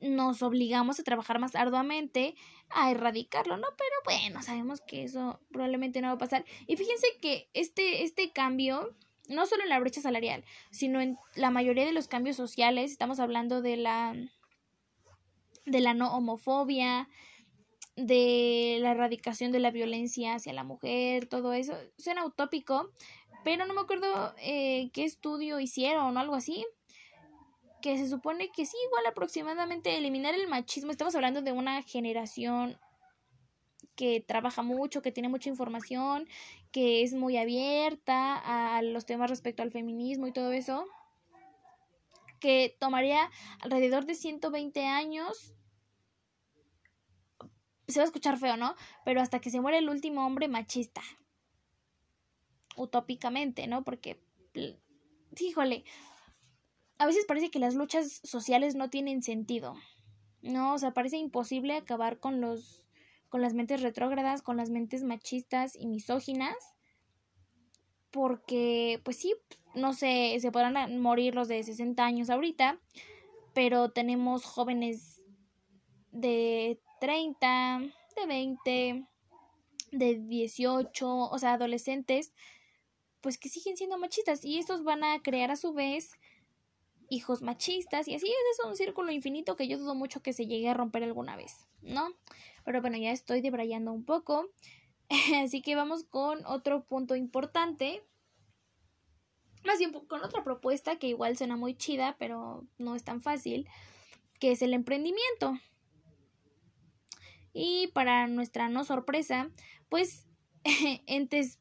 [0.00, 2.34] nos obligamos a trabajar más arduamente
[2.70, 3.68] a erradicarlo, ¿no?
[3.76, 6.44] Pero bueno, sabemos que eso probablemente no va a pasar.
[6.66, 8.94] Y fíjense que este, este cambio,
[9.28, 13.20] no solo en la brecha salarial, sino en la mayoría de los cambios sociales, estamos
[13.20, 14.14] hablando de la
[15.66, 17.08] de la no homofobia,
[17.96, 21.74] de la erradicación de la violencia hacia la mujer, todo eso.
[21.96, 22.90] Suena utópico,
[23.44, 26.66] pero no me acuerdo eh, qué estudio hicieron o algo así.
[27.80, 30.90] Que se supone que sí, igual aproximadamente eliminar el machismo.
[30.90, 32.78] Estamos hablando de una generación
[33.96, 36.28] que trabaja mucho, que tiene mucha información,
[36.72, 38.36] que es muy abierta
[38.76, 40.86] a los temas respecto al feminismo y todo eso,
[42.40, 43.30] que tomaría
[43.60, 45.54] alrededor de 120 años
[47.88, 48.74] se va a escuchar feo, ¿no?
[49.04, 51.02] Pero hasta que se muere el último hombre machista.
[52.76, 53.84] Utópicamente, ¿no?
[53.84, 54.20] Porque,
[55.38, 55.84] híjole,
[56.98, 59.74] a veces parece que las luchas sociales no tienen sentido.
[60.42, 62.83] No, o sea, parece imposible acabar con los
[63.34, 66.54] con las mentes retrógradas, con las mentes machistas y misóginas.
[68.12, 69.34] porque, pues sí,
[69.74, 72.78] no sé, se podrán morir los de 60 años ahorita,
[73.52, 75.20] pero tenemos jóvenes
[76.12, 77.80] de 30,
[78.14, 79.04] de 20,
[79.90, 82.34] de 18, o sea, adolescentes,
[83.20, 86.12] pues que siguen siendo machistas y estos van a crear a su vez
[87.08, 90.68] hijos machistas y así es un círculo infinito que yo dudo mucho que se llegue
[90.68, 92.14] a romper alguna vez, ¿no?
[92.64, 94.50] Pero bueno, ya estoy debrayando un poco.
[95.42, 98.02] Así que vamos con otro punto importante.
[99.64, 103.66] Más bien con otra propuesta que igual suena muy chida, pero no es tan fácil,
[104.38, 105.58] que es el emprendimiento.
[107.54, 109.50] Y para nuestra no sorpresa,
[109.88, 110.26] pues
[111.06, 111.60] entes,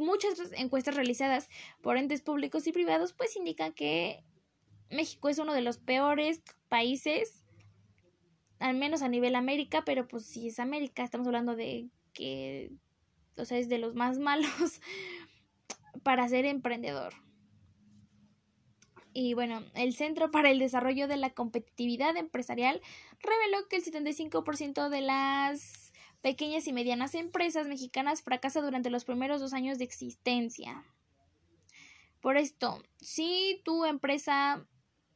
[0.00, 1.48] muchas encuestas realizadas
[1.82, 4.24] por entes públicos y privados pues indican que
[4.90, 7.44] México es uno de los peores países,
[8.58, 12.72] al menos a nivel América, pero pues si es América, estamos hablando de que,
[13.36, 14.80] o sea, es de los más malos
[16.02, 17.14] para ser emprendedor.
[19.12, 22.80] Y bueno, el Centro para el Desarrollo de la Competitividad Empresarial
[23.20, 29.40] reveló que el 75% de las pequeñas y medianas empresas mexicanas fracasa durante los primeros
[29.40, 30.84] dos años de existencia.
[32.20, 34.66] Por esto, si tu empresa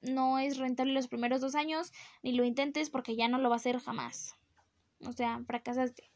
[0.03, 3.57] no es rentable los primeros dos años, ni lo intentes porque ya no lo va
[3.57, 4.37] a hacer jamás.
[5.01, 6.11] O sea, fracasaste.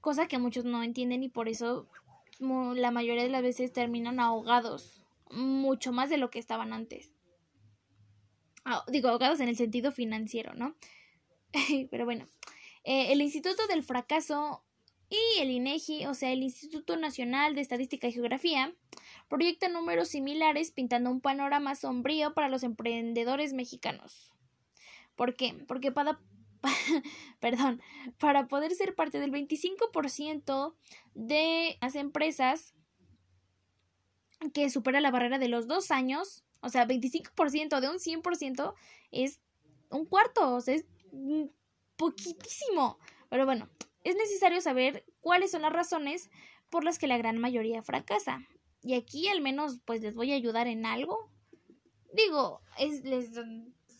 [0.00, 1.88] Cosa que muchos no entienden y por eso
[2.40, 5.04] la mayoría de las veces terminan ahogados.
[5.30, 7.12] Mucho más de lo que estaban antes.
[8.64, 10.76] Ah, digo, ahogados en el sentido financiero, ¿no?
[11.90, 12.28] Pero bueno,
[12.84, 14.62] eh, el Instituto del Fracaso
[15.08, 18.74] y el INEGI, o sea, el Instituto Nacional de Estadística y Geografía,
[19.32, 24.30] proyecta números similares pintando un panorama sombrío para los emprendedores mexicanos.
[25.16, 25.54] ¿Por qué?
[25.66, 26.20] Porque para,
[27.40, 27.80] perdón,
[28.18, 30.74] para poder ser parte del 25%
[31.14, 32.74] de las empresas
[34.52, 38.74] que supera la barrera de los dos años, o sea, 25% de un 100%
[39.12, 39.40] es
[39.88, 40.84] un cuarto, o sea, es
[41.96, 42.98] poquitísimo.
[43.30, 43.70] Pero bueno,
[44.04, 46.30] es necesario saber cuáles son las razones
[46.68, 48.46] por las que la gran mayoría fracasa.
[48.82, 51.30] Y aquí al menos pues les voy a ayudar en algo.
[52.12, 53.02] Digo, es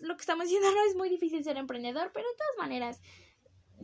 [0.00, 3.00] lo que estamos diciendo no es muy difícil ser emprendedor, pero de todas maneras,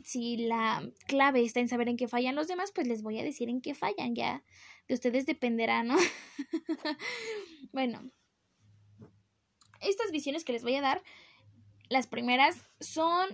[0.05, 3.25] si la clave está en saber en qué fallan los demás, pues les voy a
[3.25, 4.43] decir en qué fallan, ya
[4.89, 5.97] de ustedes dependerá, ¿no?
[7.73, 8.11] bueno,
[9.81, 11.03] estas visiones que les voy a dar,
[11.89, 13.29] las primeras son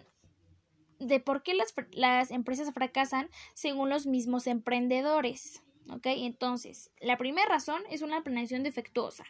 [0.98, 5.63] de por qué las, las empresas fracasan según los mismos emprendedores.
[5.90, 6.06] ¿Ok?
[6.06, 9.24] Entonces, la primera razón es una planeación defectuosa.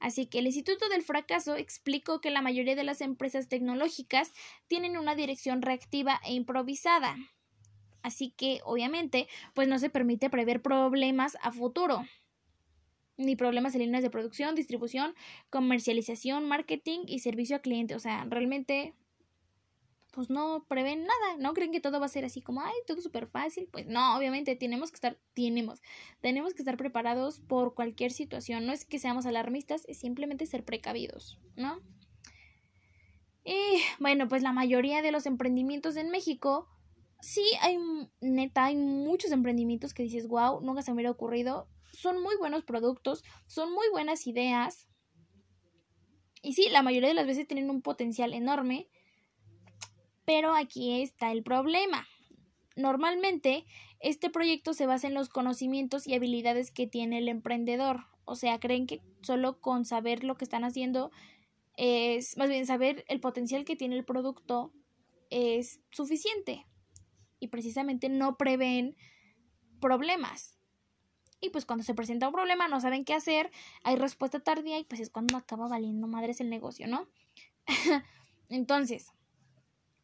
[0.00, 4.32] Así que el Instituto del Fracaso explicó que la mayoría de las empresas tecnológicas
[4.68, 7.16] tienen una dirección reactiva e improvisada.
[8.02, 12.04] Así que, obviamente, pues no se permite prever problemas a futuro.
[13.16, 15.14] Ni problemas en líneas de producción, distribución,
[15.50, 17.96] comercialización, marketing y servicio al cliente.
[17.96, 18.94] O sea, realmente
[20.18, 21.54] pues no prevén nada, ¿no?
[21.54, 23.68] Creen que todo va a ser así como, ay, todo súper fácil.
[23.70, 25.80] Pues no, obviamente tenemos que estar, tenemos,
[26.20, 28.66] tenemos que estar preparados por cualquier situación.
[28.66, 31.80] No es que seamos alarmistas, es simplemente ser precavidos, ¿no?
[33.44, 36.66] Y bueno, pues la mayoría de los emprendimientos en México,
[37.20, 37.78] sí hay,
[38.20, 41.68] neta, hay muchos emprendimientos que dices, wow, nunca se me hubiera ocurrido.
[41.92, 44.88] Son muy buenos productos, son muy buenas ideas.
[46.42, 48.88] Y sí, la mayoría de las veces tienen un potencial enorme
[50.28, 52.06] pero aquí está el problema.
[52.76, 53.64] Normalmente,
[53.98, 58.04] este proyecto se basa en los conocimientos y habilidades que tiene el emprendedor.
[58.26, 61.10] O sea, creen que solo con saber lo que están haciendo
[61.78, 64.70] es, más bien saber el potencial que tiene el producto
[65.30, 66.66] es suficiente.
[67.40, 68.98] Y precisamente no prevén
[69.80, 70.58] problemas.
[71.40, 73.50] Y pues cuando se presenta un problema no saben qué hacer,
[73.82, 77.08] hay respuesta tardía y pues es cuando acaba valiendo madres el negocio, ¿no?
[78.50, 79.14] Entonces,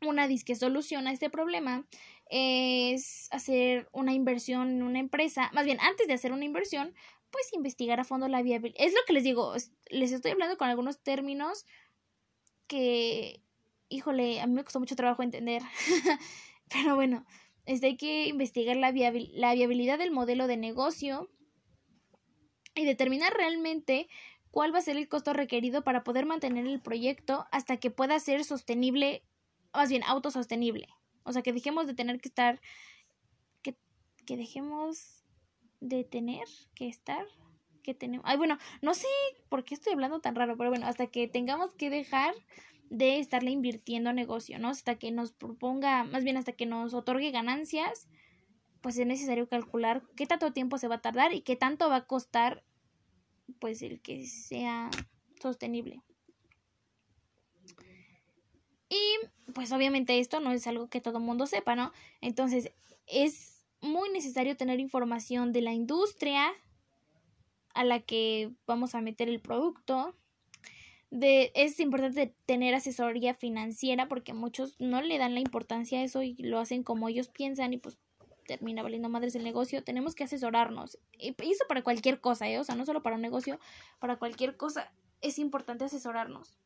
[0.06, 1.86] una disque solución a este problema
[2.30, 6.94] es hacer una inversión en una empresa, más bien antes de hacer una inversión,
[7.30, 8.80] pues investigar a fondo la viabilidad.
[8.84, 9.54] Es lo que les digo,
[9.90, 11.66] les estoy hablando con algunos términos
[12.66, 13.42] que,
[13.88, 15.62] híjole, a mí me costó mucho trabajo entender,
[16.70, 17.26] pero bueno,
[17.66, 21.30] es hay que investigar la, la viabilidad del modelo de negocio
[22.74, 24.08] y determinar realmente
[24.50, 28.18] cuál va a ser el costo requerido para poder mantener el proyecto hasta que pueda
[28.20, 29.24] ser sostenible
[29.74, 30.88] más bien autosostenible.
[31.24, 32.60] O sea, que dejemos de tener que estar,
[33.62, 33.76] que,
[34.26, 35.24] que dejemos
[35.80, 37.26] de tener que estar,
[37.82, 39.08] que tenemos, ay, bueno, no sé
[39.48, 42.34] por qué estoy hablando tan raro, pero bueno, hasta que tengamos que dejar
[42.90, 44.68] de estarle invirtiendo negocio, ¿no?
[44.68, 48.08] Hasta que nos proponga, más bien hasta que nos otorgue ganancias
[48.84, 51.96] pues es necesario calcular qué tanto tiempo se va a tardar y qué tanto va
[51.96, 52.62] a costar
[53.58, 54.90] pues el que sea
[55.40, 56.02] sostenible.
[58.94, 61.92] Y pues obviamente esto no es algo que todo mundo sepa, ¿no?
[62.20, 62.70] Entonces
[63.06, 66.52] es muy necesario tener información de la industria
[67.74, 70.14] a la que vamos a meter el producto.
[71.10, 76.22] De, es importante tener asesoría financiera porque muchos no le dan la importancia a eso
[76.22, 77.98] y lo hacen como ellos piensan y pues
[78.46, 79.82] termina valiendo madres el negocio.
[79.82, 80.98] Tenemos que asesorarnos.
[81.18, 82.58] Y eso para cualquier cosa, ¿eh?
[82.60, 83.58] O sea, no solo para un negocio,
[83.98, 86.58] para cualquier cosa es importante asesorarnos.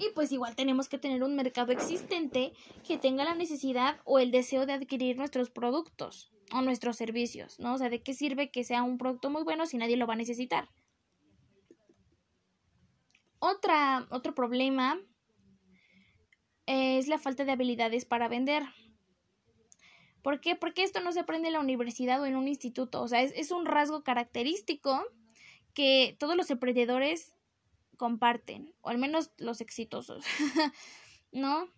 [0.00, 2.54] Y pues igual tenemos que tener un mercado existente
[2.88, 7.74] que tenga la necesidad o el deseo de adquirir nuestros productos o nuestros servicios, ¿no?
[7.74, 10.14] O sea, ¿de qué sirve que sea un producto muy bueno si nadie lo va
[10.14, 10.70] a necesitar?
[13.40, 14.98] Otra, otro problema
[16.64, 18.62] es la falta de habilidades para vender.
[20.22, 20.56] ¿Por qué?
[20.56, 23.02] Porque esto no se aprende en la universidad o en un instituto.
[23.02, 25.04] O sea, es, es un rasgo característico
[25.74, 27.34] que todos los emprendedores
[28.00, 30.24] comparten, o al menos los exitosos,
[31.32, 31.68] ¿no?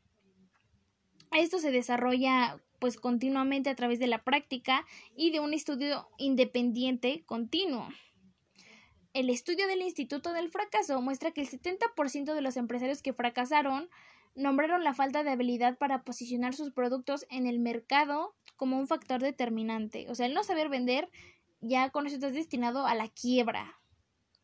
[1.33, 7.25] Esto se desarrolla pues continuamente a través de la práctica y de un estudio independiente
[7.27, 7.89] continuo.
[9.15, 13.91] El estudio del Instituto del Fracaso muestra que el 70% de los empresarios que fracasaron
[14.37, 19.21] nombraron la falta de habilidad para posicionar sus productos en el mercado como un factor
[19.21, 20.07] determinante.
[20.09, 21.11] O sea, el no saber vender,
[21.61, 23.82] ya con eso estás destinado a la quiebra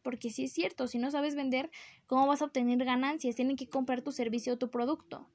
[0.09, 1.71] porque sí es cierto, si no sabes vender,
[2.07, 3.37] ¿cómo vas a obtener ganancias?
[3.37, 5.29] Tienen que comprar tu servicio o tu producto.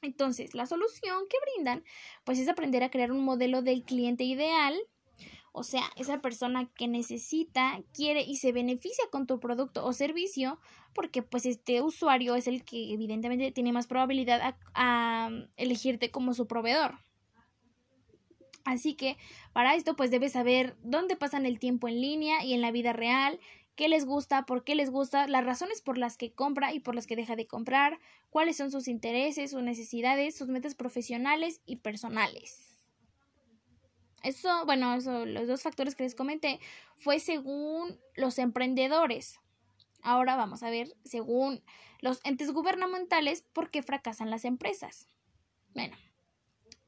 [0.00, 1.82] Entonces, la solución que brindan,
[2.22, 4.76] pues es aprender a crear un modelo del cliente ideal,
[5.50, 10.60] o sea, esa persona que necesita, quiere y se beneficia con tu producto o servicio,
[10.94, 16.32] porque pues este usuario es el que evidentemente tiene más probabilidad a, a elegirte como
[16.32, 17.00] su proveedor.
[18.68, 19.16] Así que
[19.54, 22.92] para esto pues debes saber dónde pasan el tiempo en línea y en la vida
[22.92, 23.40] real,
[23.76, 26.94] qué les gusta, por qué les gusta, las razones por las que compra y por
[26.94, 27.98] las que deja de comprar,
[28.28, 32.76] cuáles son sus intereses, sus necesidades, sus metas profesionales y personales.
[34.22, 36.60] Eso, bueno, eso, los dos factores que les comenté
[36.98, 39.40] fue según los emprendedores.
[40.02, 41.62] Ahora vamos a ver, según
[42.00, 45.08] los entes gubernamentales, por qué fracasan las empresas.
[45.72, 45.96] Bueno,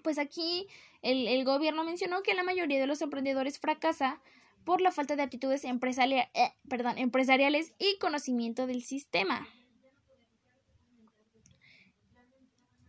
[0.03, 0.69] pues aquí
[1.03, 4.21] el, gobierno mencionó que la mayoría de los emprendedores fracasa
[4.65, 9.49] por la falta de actitudes empresariales, eh, perdón, empresariales y conocimiento del sistema.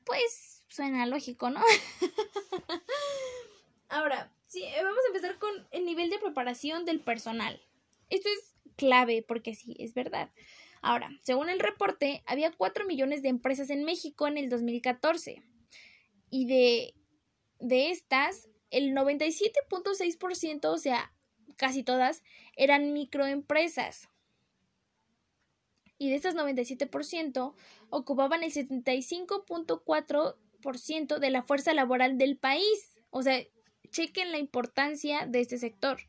[0.04, 1.62] Pues suena lógico, ¿no?
[3.90, 7.62] Ahora, sí, vamos a empezar con el nivel de preparación del personal.
[8.10, 10.32] Esto es clave porque sí, es verdad.
[10.82, 15.44] Ahora, según el reporte, había 4 millones de empresas en México en el 2014
[16.32, 16.96] y de
[17.62, 21.14] de estas, el 97.6%, o sea,
[21.56, 22.24] casi todas,
[22.56, 24.10] eran microempresas.
[25.98, 27.54] Y de estas 97%,
[27.90, 33.00] ocupaban el 75.4% de la fuerza laboral del país.
[33.12, 33.42] O sea,
[33.92, 36.00] chequen la importancia de este sector.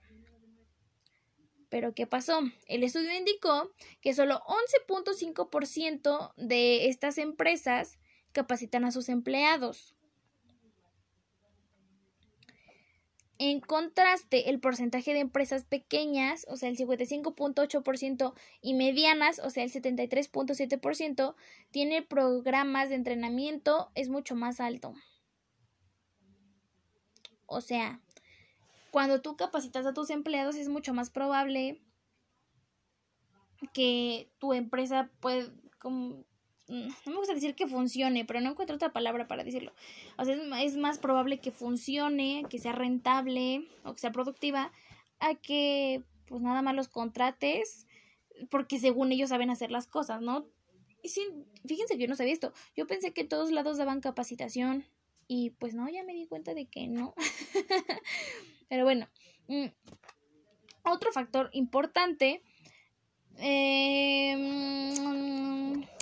[1.69, 2.41] Pero ¿qué pasó?
[2.67, 4.41] El estudio indicó que solo
[4.87, 7.99] 11.5% de estas empresas
[8.33, 9.95] capacitan a sus empleados.
[13.45, 19.65] En contraste, el porcentaje de empresas pequeñas, o sea, el 55.8% y medianas, o sea,
[19.65, 21.35] el 73.7%,
[21.73, 24.95] tiene programas de entrenamiento, es mucho más alto.
[27.47, 28.01] O sea,
[28.93, 31.83] cuando tú capacitas a tus empleados es mucho más probable
[33.73, 35.51] que tu empresa pueda,
[35.91, 36.23] Mm,
[36.73, 39.73] no me gusta decir que funcione, pero no encuentro otra palabra para decirlo.
[40.17, 44.73] O sea, es, más probable que funcione, que sea rentable o que sea productiva,
[45.21, 47.87] a que pues nada más los contrates
[48.51, 50.47] porque según ellos saben hacer las cosas, ¿no?
[51.05, 51.29] Sí,
[51.67, 52.53] fíjense que yo no sabía esto.
[52.75, 54.87] Yo pensé que todos lados daban capacitación
[55.29, 57.15] y pues no, ya me di cuenta de que no.
[58.69, 59.09] pero bueno,
[59.49, 59.67] mm,
[60.85, 62.43] otro factor importante
[63.39, 64.37] eh,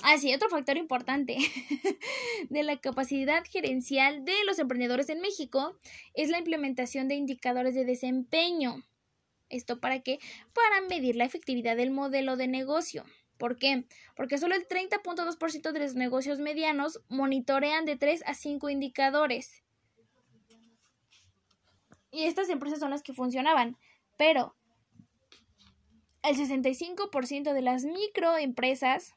[0.03, 1.37] ah, sí, otro factor importante
[2.51, 5.77] de la capacidad gerencial de los emprendedores en México
[6.15, 8.85] es la implementación de indicadores de desempeño.
[9.49, 10.21] ¿Esto para qué?
[10.53, 13.05] Para medir la efectividad del modelo de negocio.
[13.37, 13.85] ¿Por qué?
[14.15, 19.65] Porque solo el 30.2% de los negocios medianos monitorean de 3 a 5 indicadores.
[22.13, 23.77] Y estas empresas son las que funcionaban.
[24.19, 24.55] Pero
[26.23, 29.15] el 65% de las microempresas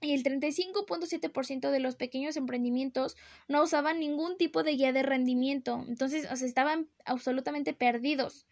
[0.00, 3.16] y el 35.7% de los pequeños emprendimientos
[3.48, 5.84] no usaban ningún tipo de guía de rendimiento.
[5.88, 8.46] Entonces, o sea, estaban absolutamente perdidos.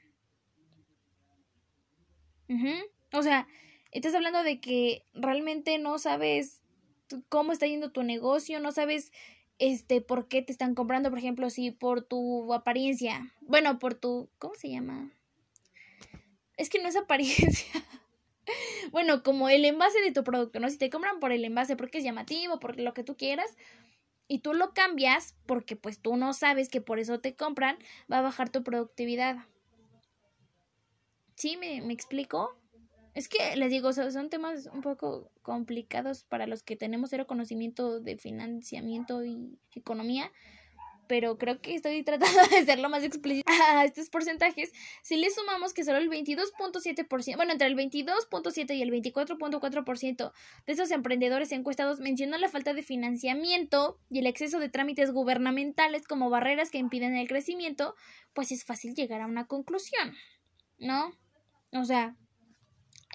[3.12, 3.46] O sea,
[3.92, 6.62] estás hablando de que realmente no sabes
[7.28, 9.12] cómo está yendo tu negocio, no sabes
[9.58, 14.28] este por qué te están comprando, por ejemplo, si por tu apariencia, bueno, por tu
[14.38, 15.12] ¿cómo se llama?
[16.56, 17.70] Es que no es apariencia.
[18.92, 20.70] bueno, como el envase de tu producto, ¿no?
[20.70, 23.56] Si te compran por el envase porque es llamativo, por lo que tú quieras,
[24.28, 27.78] y tú lo cambias porque pues tú no sabes que por eso te compran,
[28.10, 29.36] va a bajar tu productividad.
[31.34, 31.56] ¿Sí?
[31.56, 32.56] ¿Me, me explico?
[33.14, 37.98] Es que les digo, son temas un poco complicados para los que tenemos cero conocimiento
[37.98, 40.30] de financiamiento y economía,
[41.06, 44.72] pero creo que estoy tratando de ser lo más explícito a estos porcentajes.
[45.02, 50.32] Si le sumamos que solo el 22.7%, bueno, entre el 22.7 y el 24.4%
[50.66, 56.06] de esos emprendedores encuestados mencionan la falta de financiamiento y el exceso de trámites gubernamentales
[56.06, 57.94] como barreras que impiden el crecimiento,
[58.34, 60.14] pues es fácil llegar a una conclusión,
[60.78, 61.12] ¿no?
[61.72, 62.16] O sea,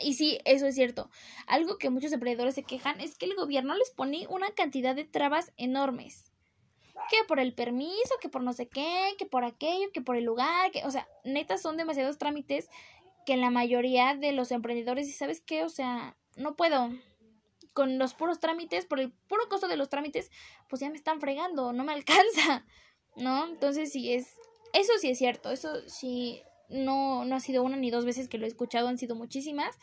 [0.04, 1.10] y sí, eso es cierto.
[1.48, 5.06] Algo que muchos emprendedores se quejan es que el gobierno les pone una cantidad de
[5.06, 6.31] trabas enormes
[7.10, 10.24] que por el permiso, que por no sé qué, que por aquello, que por el
[10.24, 12.70] lugar, que, o sea, neta son demasiados trámites
[13.26, 15.64] que la mayoría de los emprendedores, ¿y sabes qué?
[15.64, 16.90] O sea, no puedo.
[17.74, 20.30] Con los puros trámites, por el puro costo de los trámites,
[20.68, 22.66] pues ya me están fregando, no me alcanza,
[23.16, 23.48] ¿no?
[23.48, 24.36] Entonces sí es,
[24.74, 28.38] eso sí es cierto, eso sí, no, no ha sido una ni dos veces que
[28.38, 29.78] lo he escuchado, han sido muchísimas.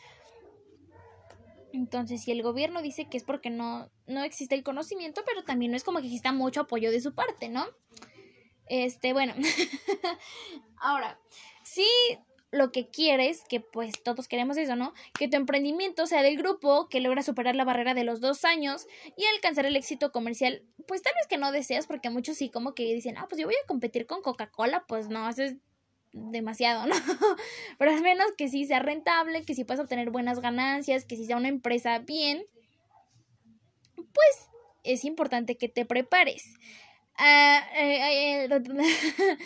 [1.73, 5.71] Entonces, si el gobierno dice que es porque no, no existe el conocimiento, pero también
[5.71, 7.65] no es como que exista mucho apoyo de su parte, ¿no?
[8.67, 9.33] Este, bueno.
[10.77, 11.19] Ahora,
[11.63, 11.85] si
[12.51, 14.93] lo que quieres, que pues todos queremos eso, ¿no?
[15.17, 18.87] Que tu emprendimiento sea del grupo que logra superar la barrera de los dos años
[19.15, 22.73] y alcanzar el éxito comercial, pues tal vez que no deseas, porque muchos sí como
[22.73, 25.57] que dicen, ah, pues yo voy a competir con Coca-Cola, pues no, eso es
[26.13, 26.95] demasiado, ¿no?
[27.77, 31.25] Pero al menos que sí sea rentable, que sí puedas obtener buenas ganancias, que sí
[31.25, 32.45] sea una empresa bien,
[33.95, 34.49] pues
[34.83, 36.53] es importante que te prepares.
[37.17, 38.49] Ah, eh, eh,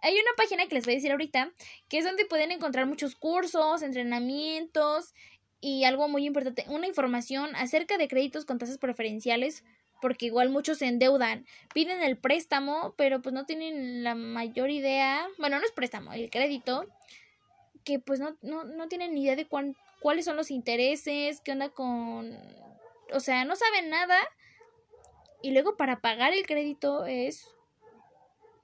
[0.00, 1.52] hay una página que les voy a decir ahorita,
[1.88, 5.14] que es donde pueden encontrar muchos cursos, entrenamientos
[5.60, 9.64] y algo muy importante, una información acerca de créditos con tasas preferenciales
[10.04, 15.26] porque igual muchos se endeudan, piden el préstamo, pero pues no tienen la mayor idea,
[15.38, 16.84] bueno, no es préstamo, el crédito,
[17.84, 21.70] que pues no, no, no tienen ni idea de cuáles son los intereses, qué onda
[21.70, 22.38] con...
[23.14, 24.18] O sea, no saben nada
[25.40, 27.48] y luego para pagar el crédito es,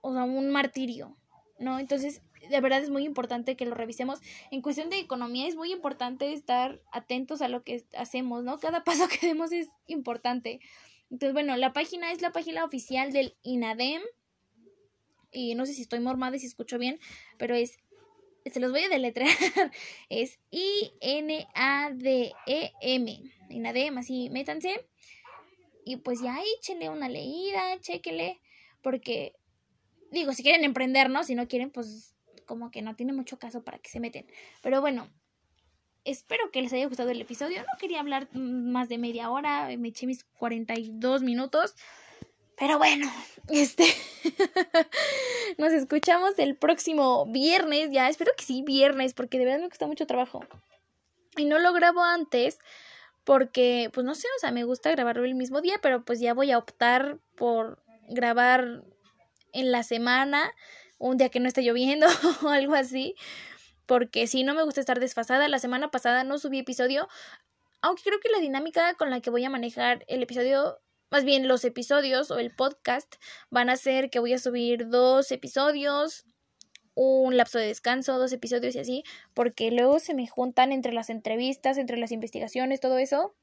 [0.02, 1.16] o sea, un martirio,
[1.58, 1.78] ¿no?
[1.78, 2.20] Entonces,
[2.50, 4.20] de verdad es muy importante que lo revisemos.
[4.50, 8.58] En cuestión de economía es muy importante estar atentos a lo que hacemos, ¿no?
[8.58, 10.60] Cada paso que demos es importante.
[11.10, 14.02] Entonces, bueno, la página es la página oficial del INADEM.
[15.32, 16.98] Y no sé si estoy mormada y si escucho bien,
[17.38, 17.78] pero es.
[18.50, 19.28] Se los voy a deletrear.
[20.08, 21.52] es I-N-A-D-E-M.
[23.50, 24.88] INADEM, así, métanse.
[25.84, 28.40] Y pues ya échenle una leída, chéquele.
[28.82, 29.34] Porque,
[30.10, 31.22] digo, si quieren emprender, ¿no?
[31.22, 32.14] Si no quieren, pues
[32.46, 34.26] como que no tiene mucho caso para que se meten.
[34.62, 35.08] Pero bueno,
[36.04, 37.60] espero que les haya gustado el episodio.
[37.60, 41.74] No quería hablar más de media hora, me eché mis 42 minutos.
[42.58, 43.10] Pero bueno,
[43.48, 43.84] este
[45.58, 49.86] nos escuchamos el próximo viernes, ya espero que sí, viernes, porque de verdad me cuesta
[49.86, 50.44] mucho trabajo.
[51.36, 52.58] Y no lo grabo antes
[53.24, 56.34] porque, pues no sé, o sea, me gusta grabarlo el mismo día, pero pues ya
[56.34, 58.82] voy a optar por grabar
[59.52, 60.52] en la semana,
[60.98, 62.06] un día que no esté lloviendo
[62.42, 63.14] o algo así,
[63.90, 65.48] porque si no me gusta estar desfasada.
[65.48, 67.08] La semana pasada no subí episodio,
[67.82, 70.78] aunque creo que la dinámica con la que voy a manejar el episodio,
[71.10, 73.16] más bien los episodios o el podcast,
[73.50, 76.24] van a ser que voy a subir dos episodios,
[76.94, 81.10] un lapso de descanso, dos episodios y así, porque luego se me juntan entre las
[81.10, 83.34] entrevistas, entre las investigaciones, todo eso.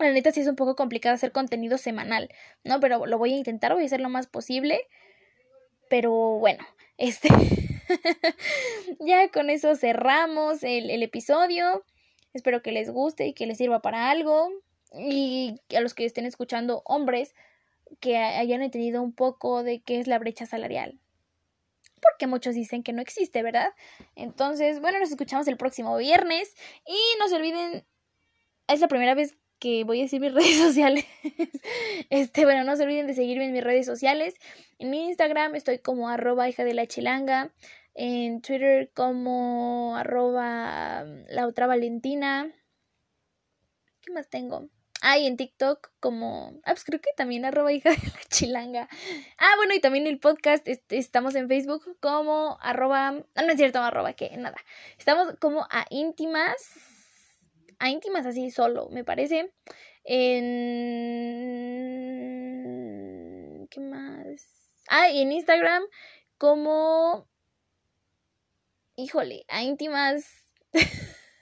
[0.00, 2.28] La neta sí es un poco complicado hacer contenido semanal,
[2.64, 2.80] ¿no?
[2.80, 4.80] Pero lo voy a intentar, voy a hacer lo más posible.
[5.88, 6.66] Pero bueno,
[6.96, 7.28] este...
[9.00, 11.84] ya con eso cerramos el, el episodio.
[12.32, 14.50] Espero que les guste y que les sirva para algo.
[14.94, 17.34] Y a los que estén escuchando, hombres,
[18.00, 20.98] que hayan entendido un poco de qué es la brecha salarial.
[22.00, 23.72] Porque muchos dicen que no existe, ¿verdad?
[24.16, 26.54] Entonces, bueno, nos escuchamos el próximo viernes.
[26.86, 27.84] Y no se olviden,
[28.66, 31.06] es la primera vez que voy a decir mis redes sociales.
[32.10, 34.34] este, bueno, no se olviden de seguirme en mis redes sociales.
[34.80, 37.52] En mi Instagram estoy como arroba hija de la chilanga.
[37.94, 42.52] En Twitter como arroba la otra Valentina.
[44.00, 44.68] ¿Qué más tengo?
[45.00, 46.60] Ah, y en TikTok como...
[46.64, 48.88] Ah, pues creo que también arroba hija de la chilanga.
[49.38, 50.66] Ah, bueno, y también el podcast.
[50.66, 53.14] Este, estamos en Facebook como arroba...
[53.36, 54.56] Ah, no es cierto, arroba que nada.
[54.98, 56.91] Estamos como a íntimas.
[57.82, 59.52] A íntimas así solo, me parece.
[60.04, 60.46] En...
[63.68, 64.46] ¿Qué más?
[64.88, 65.82] Ah, y en Instagram
[66.38, 67.26] como...
[68.94, 70.44] Híjole, a íntimas...
[70.72, 70.80] no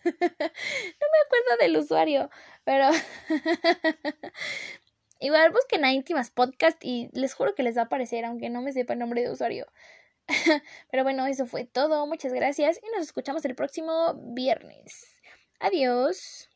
[0.02, 2.30] me acuerdo del usuario,
[2.64, 2.88] pero
[5.20, 8.62] igual busquen a íntimas podcast y les juro que les va a aparecer, aunque no
[8.62, 9.66] me sepa el nombre de usuario.
[10.90, 12.06] pero bueno, eso fue todo.
[12.06, 15.19] Muchas gracias y nos escuchamos el próximo viernes.
[15.60, 16.49] Adiós.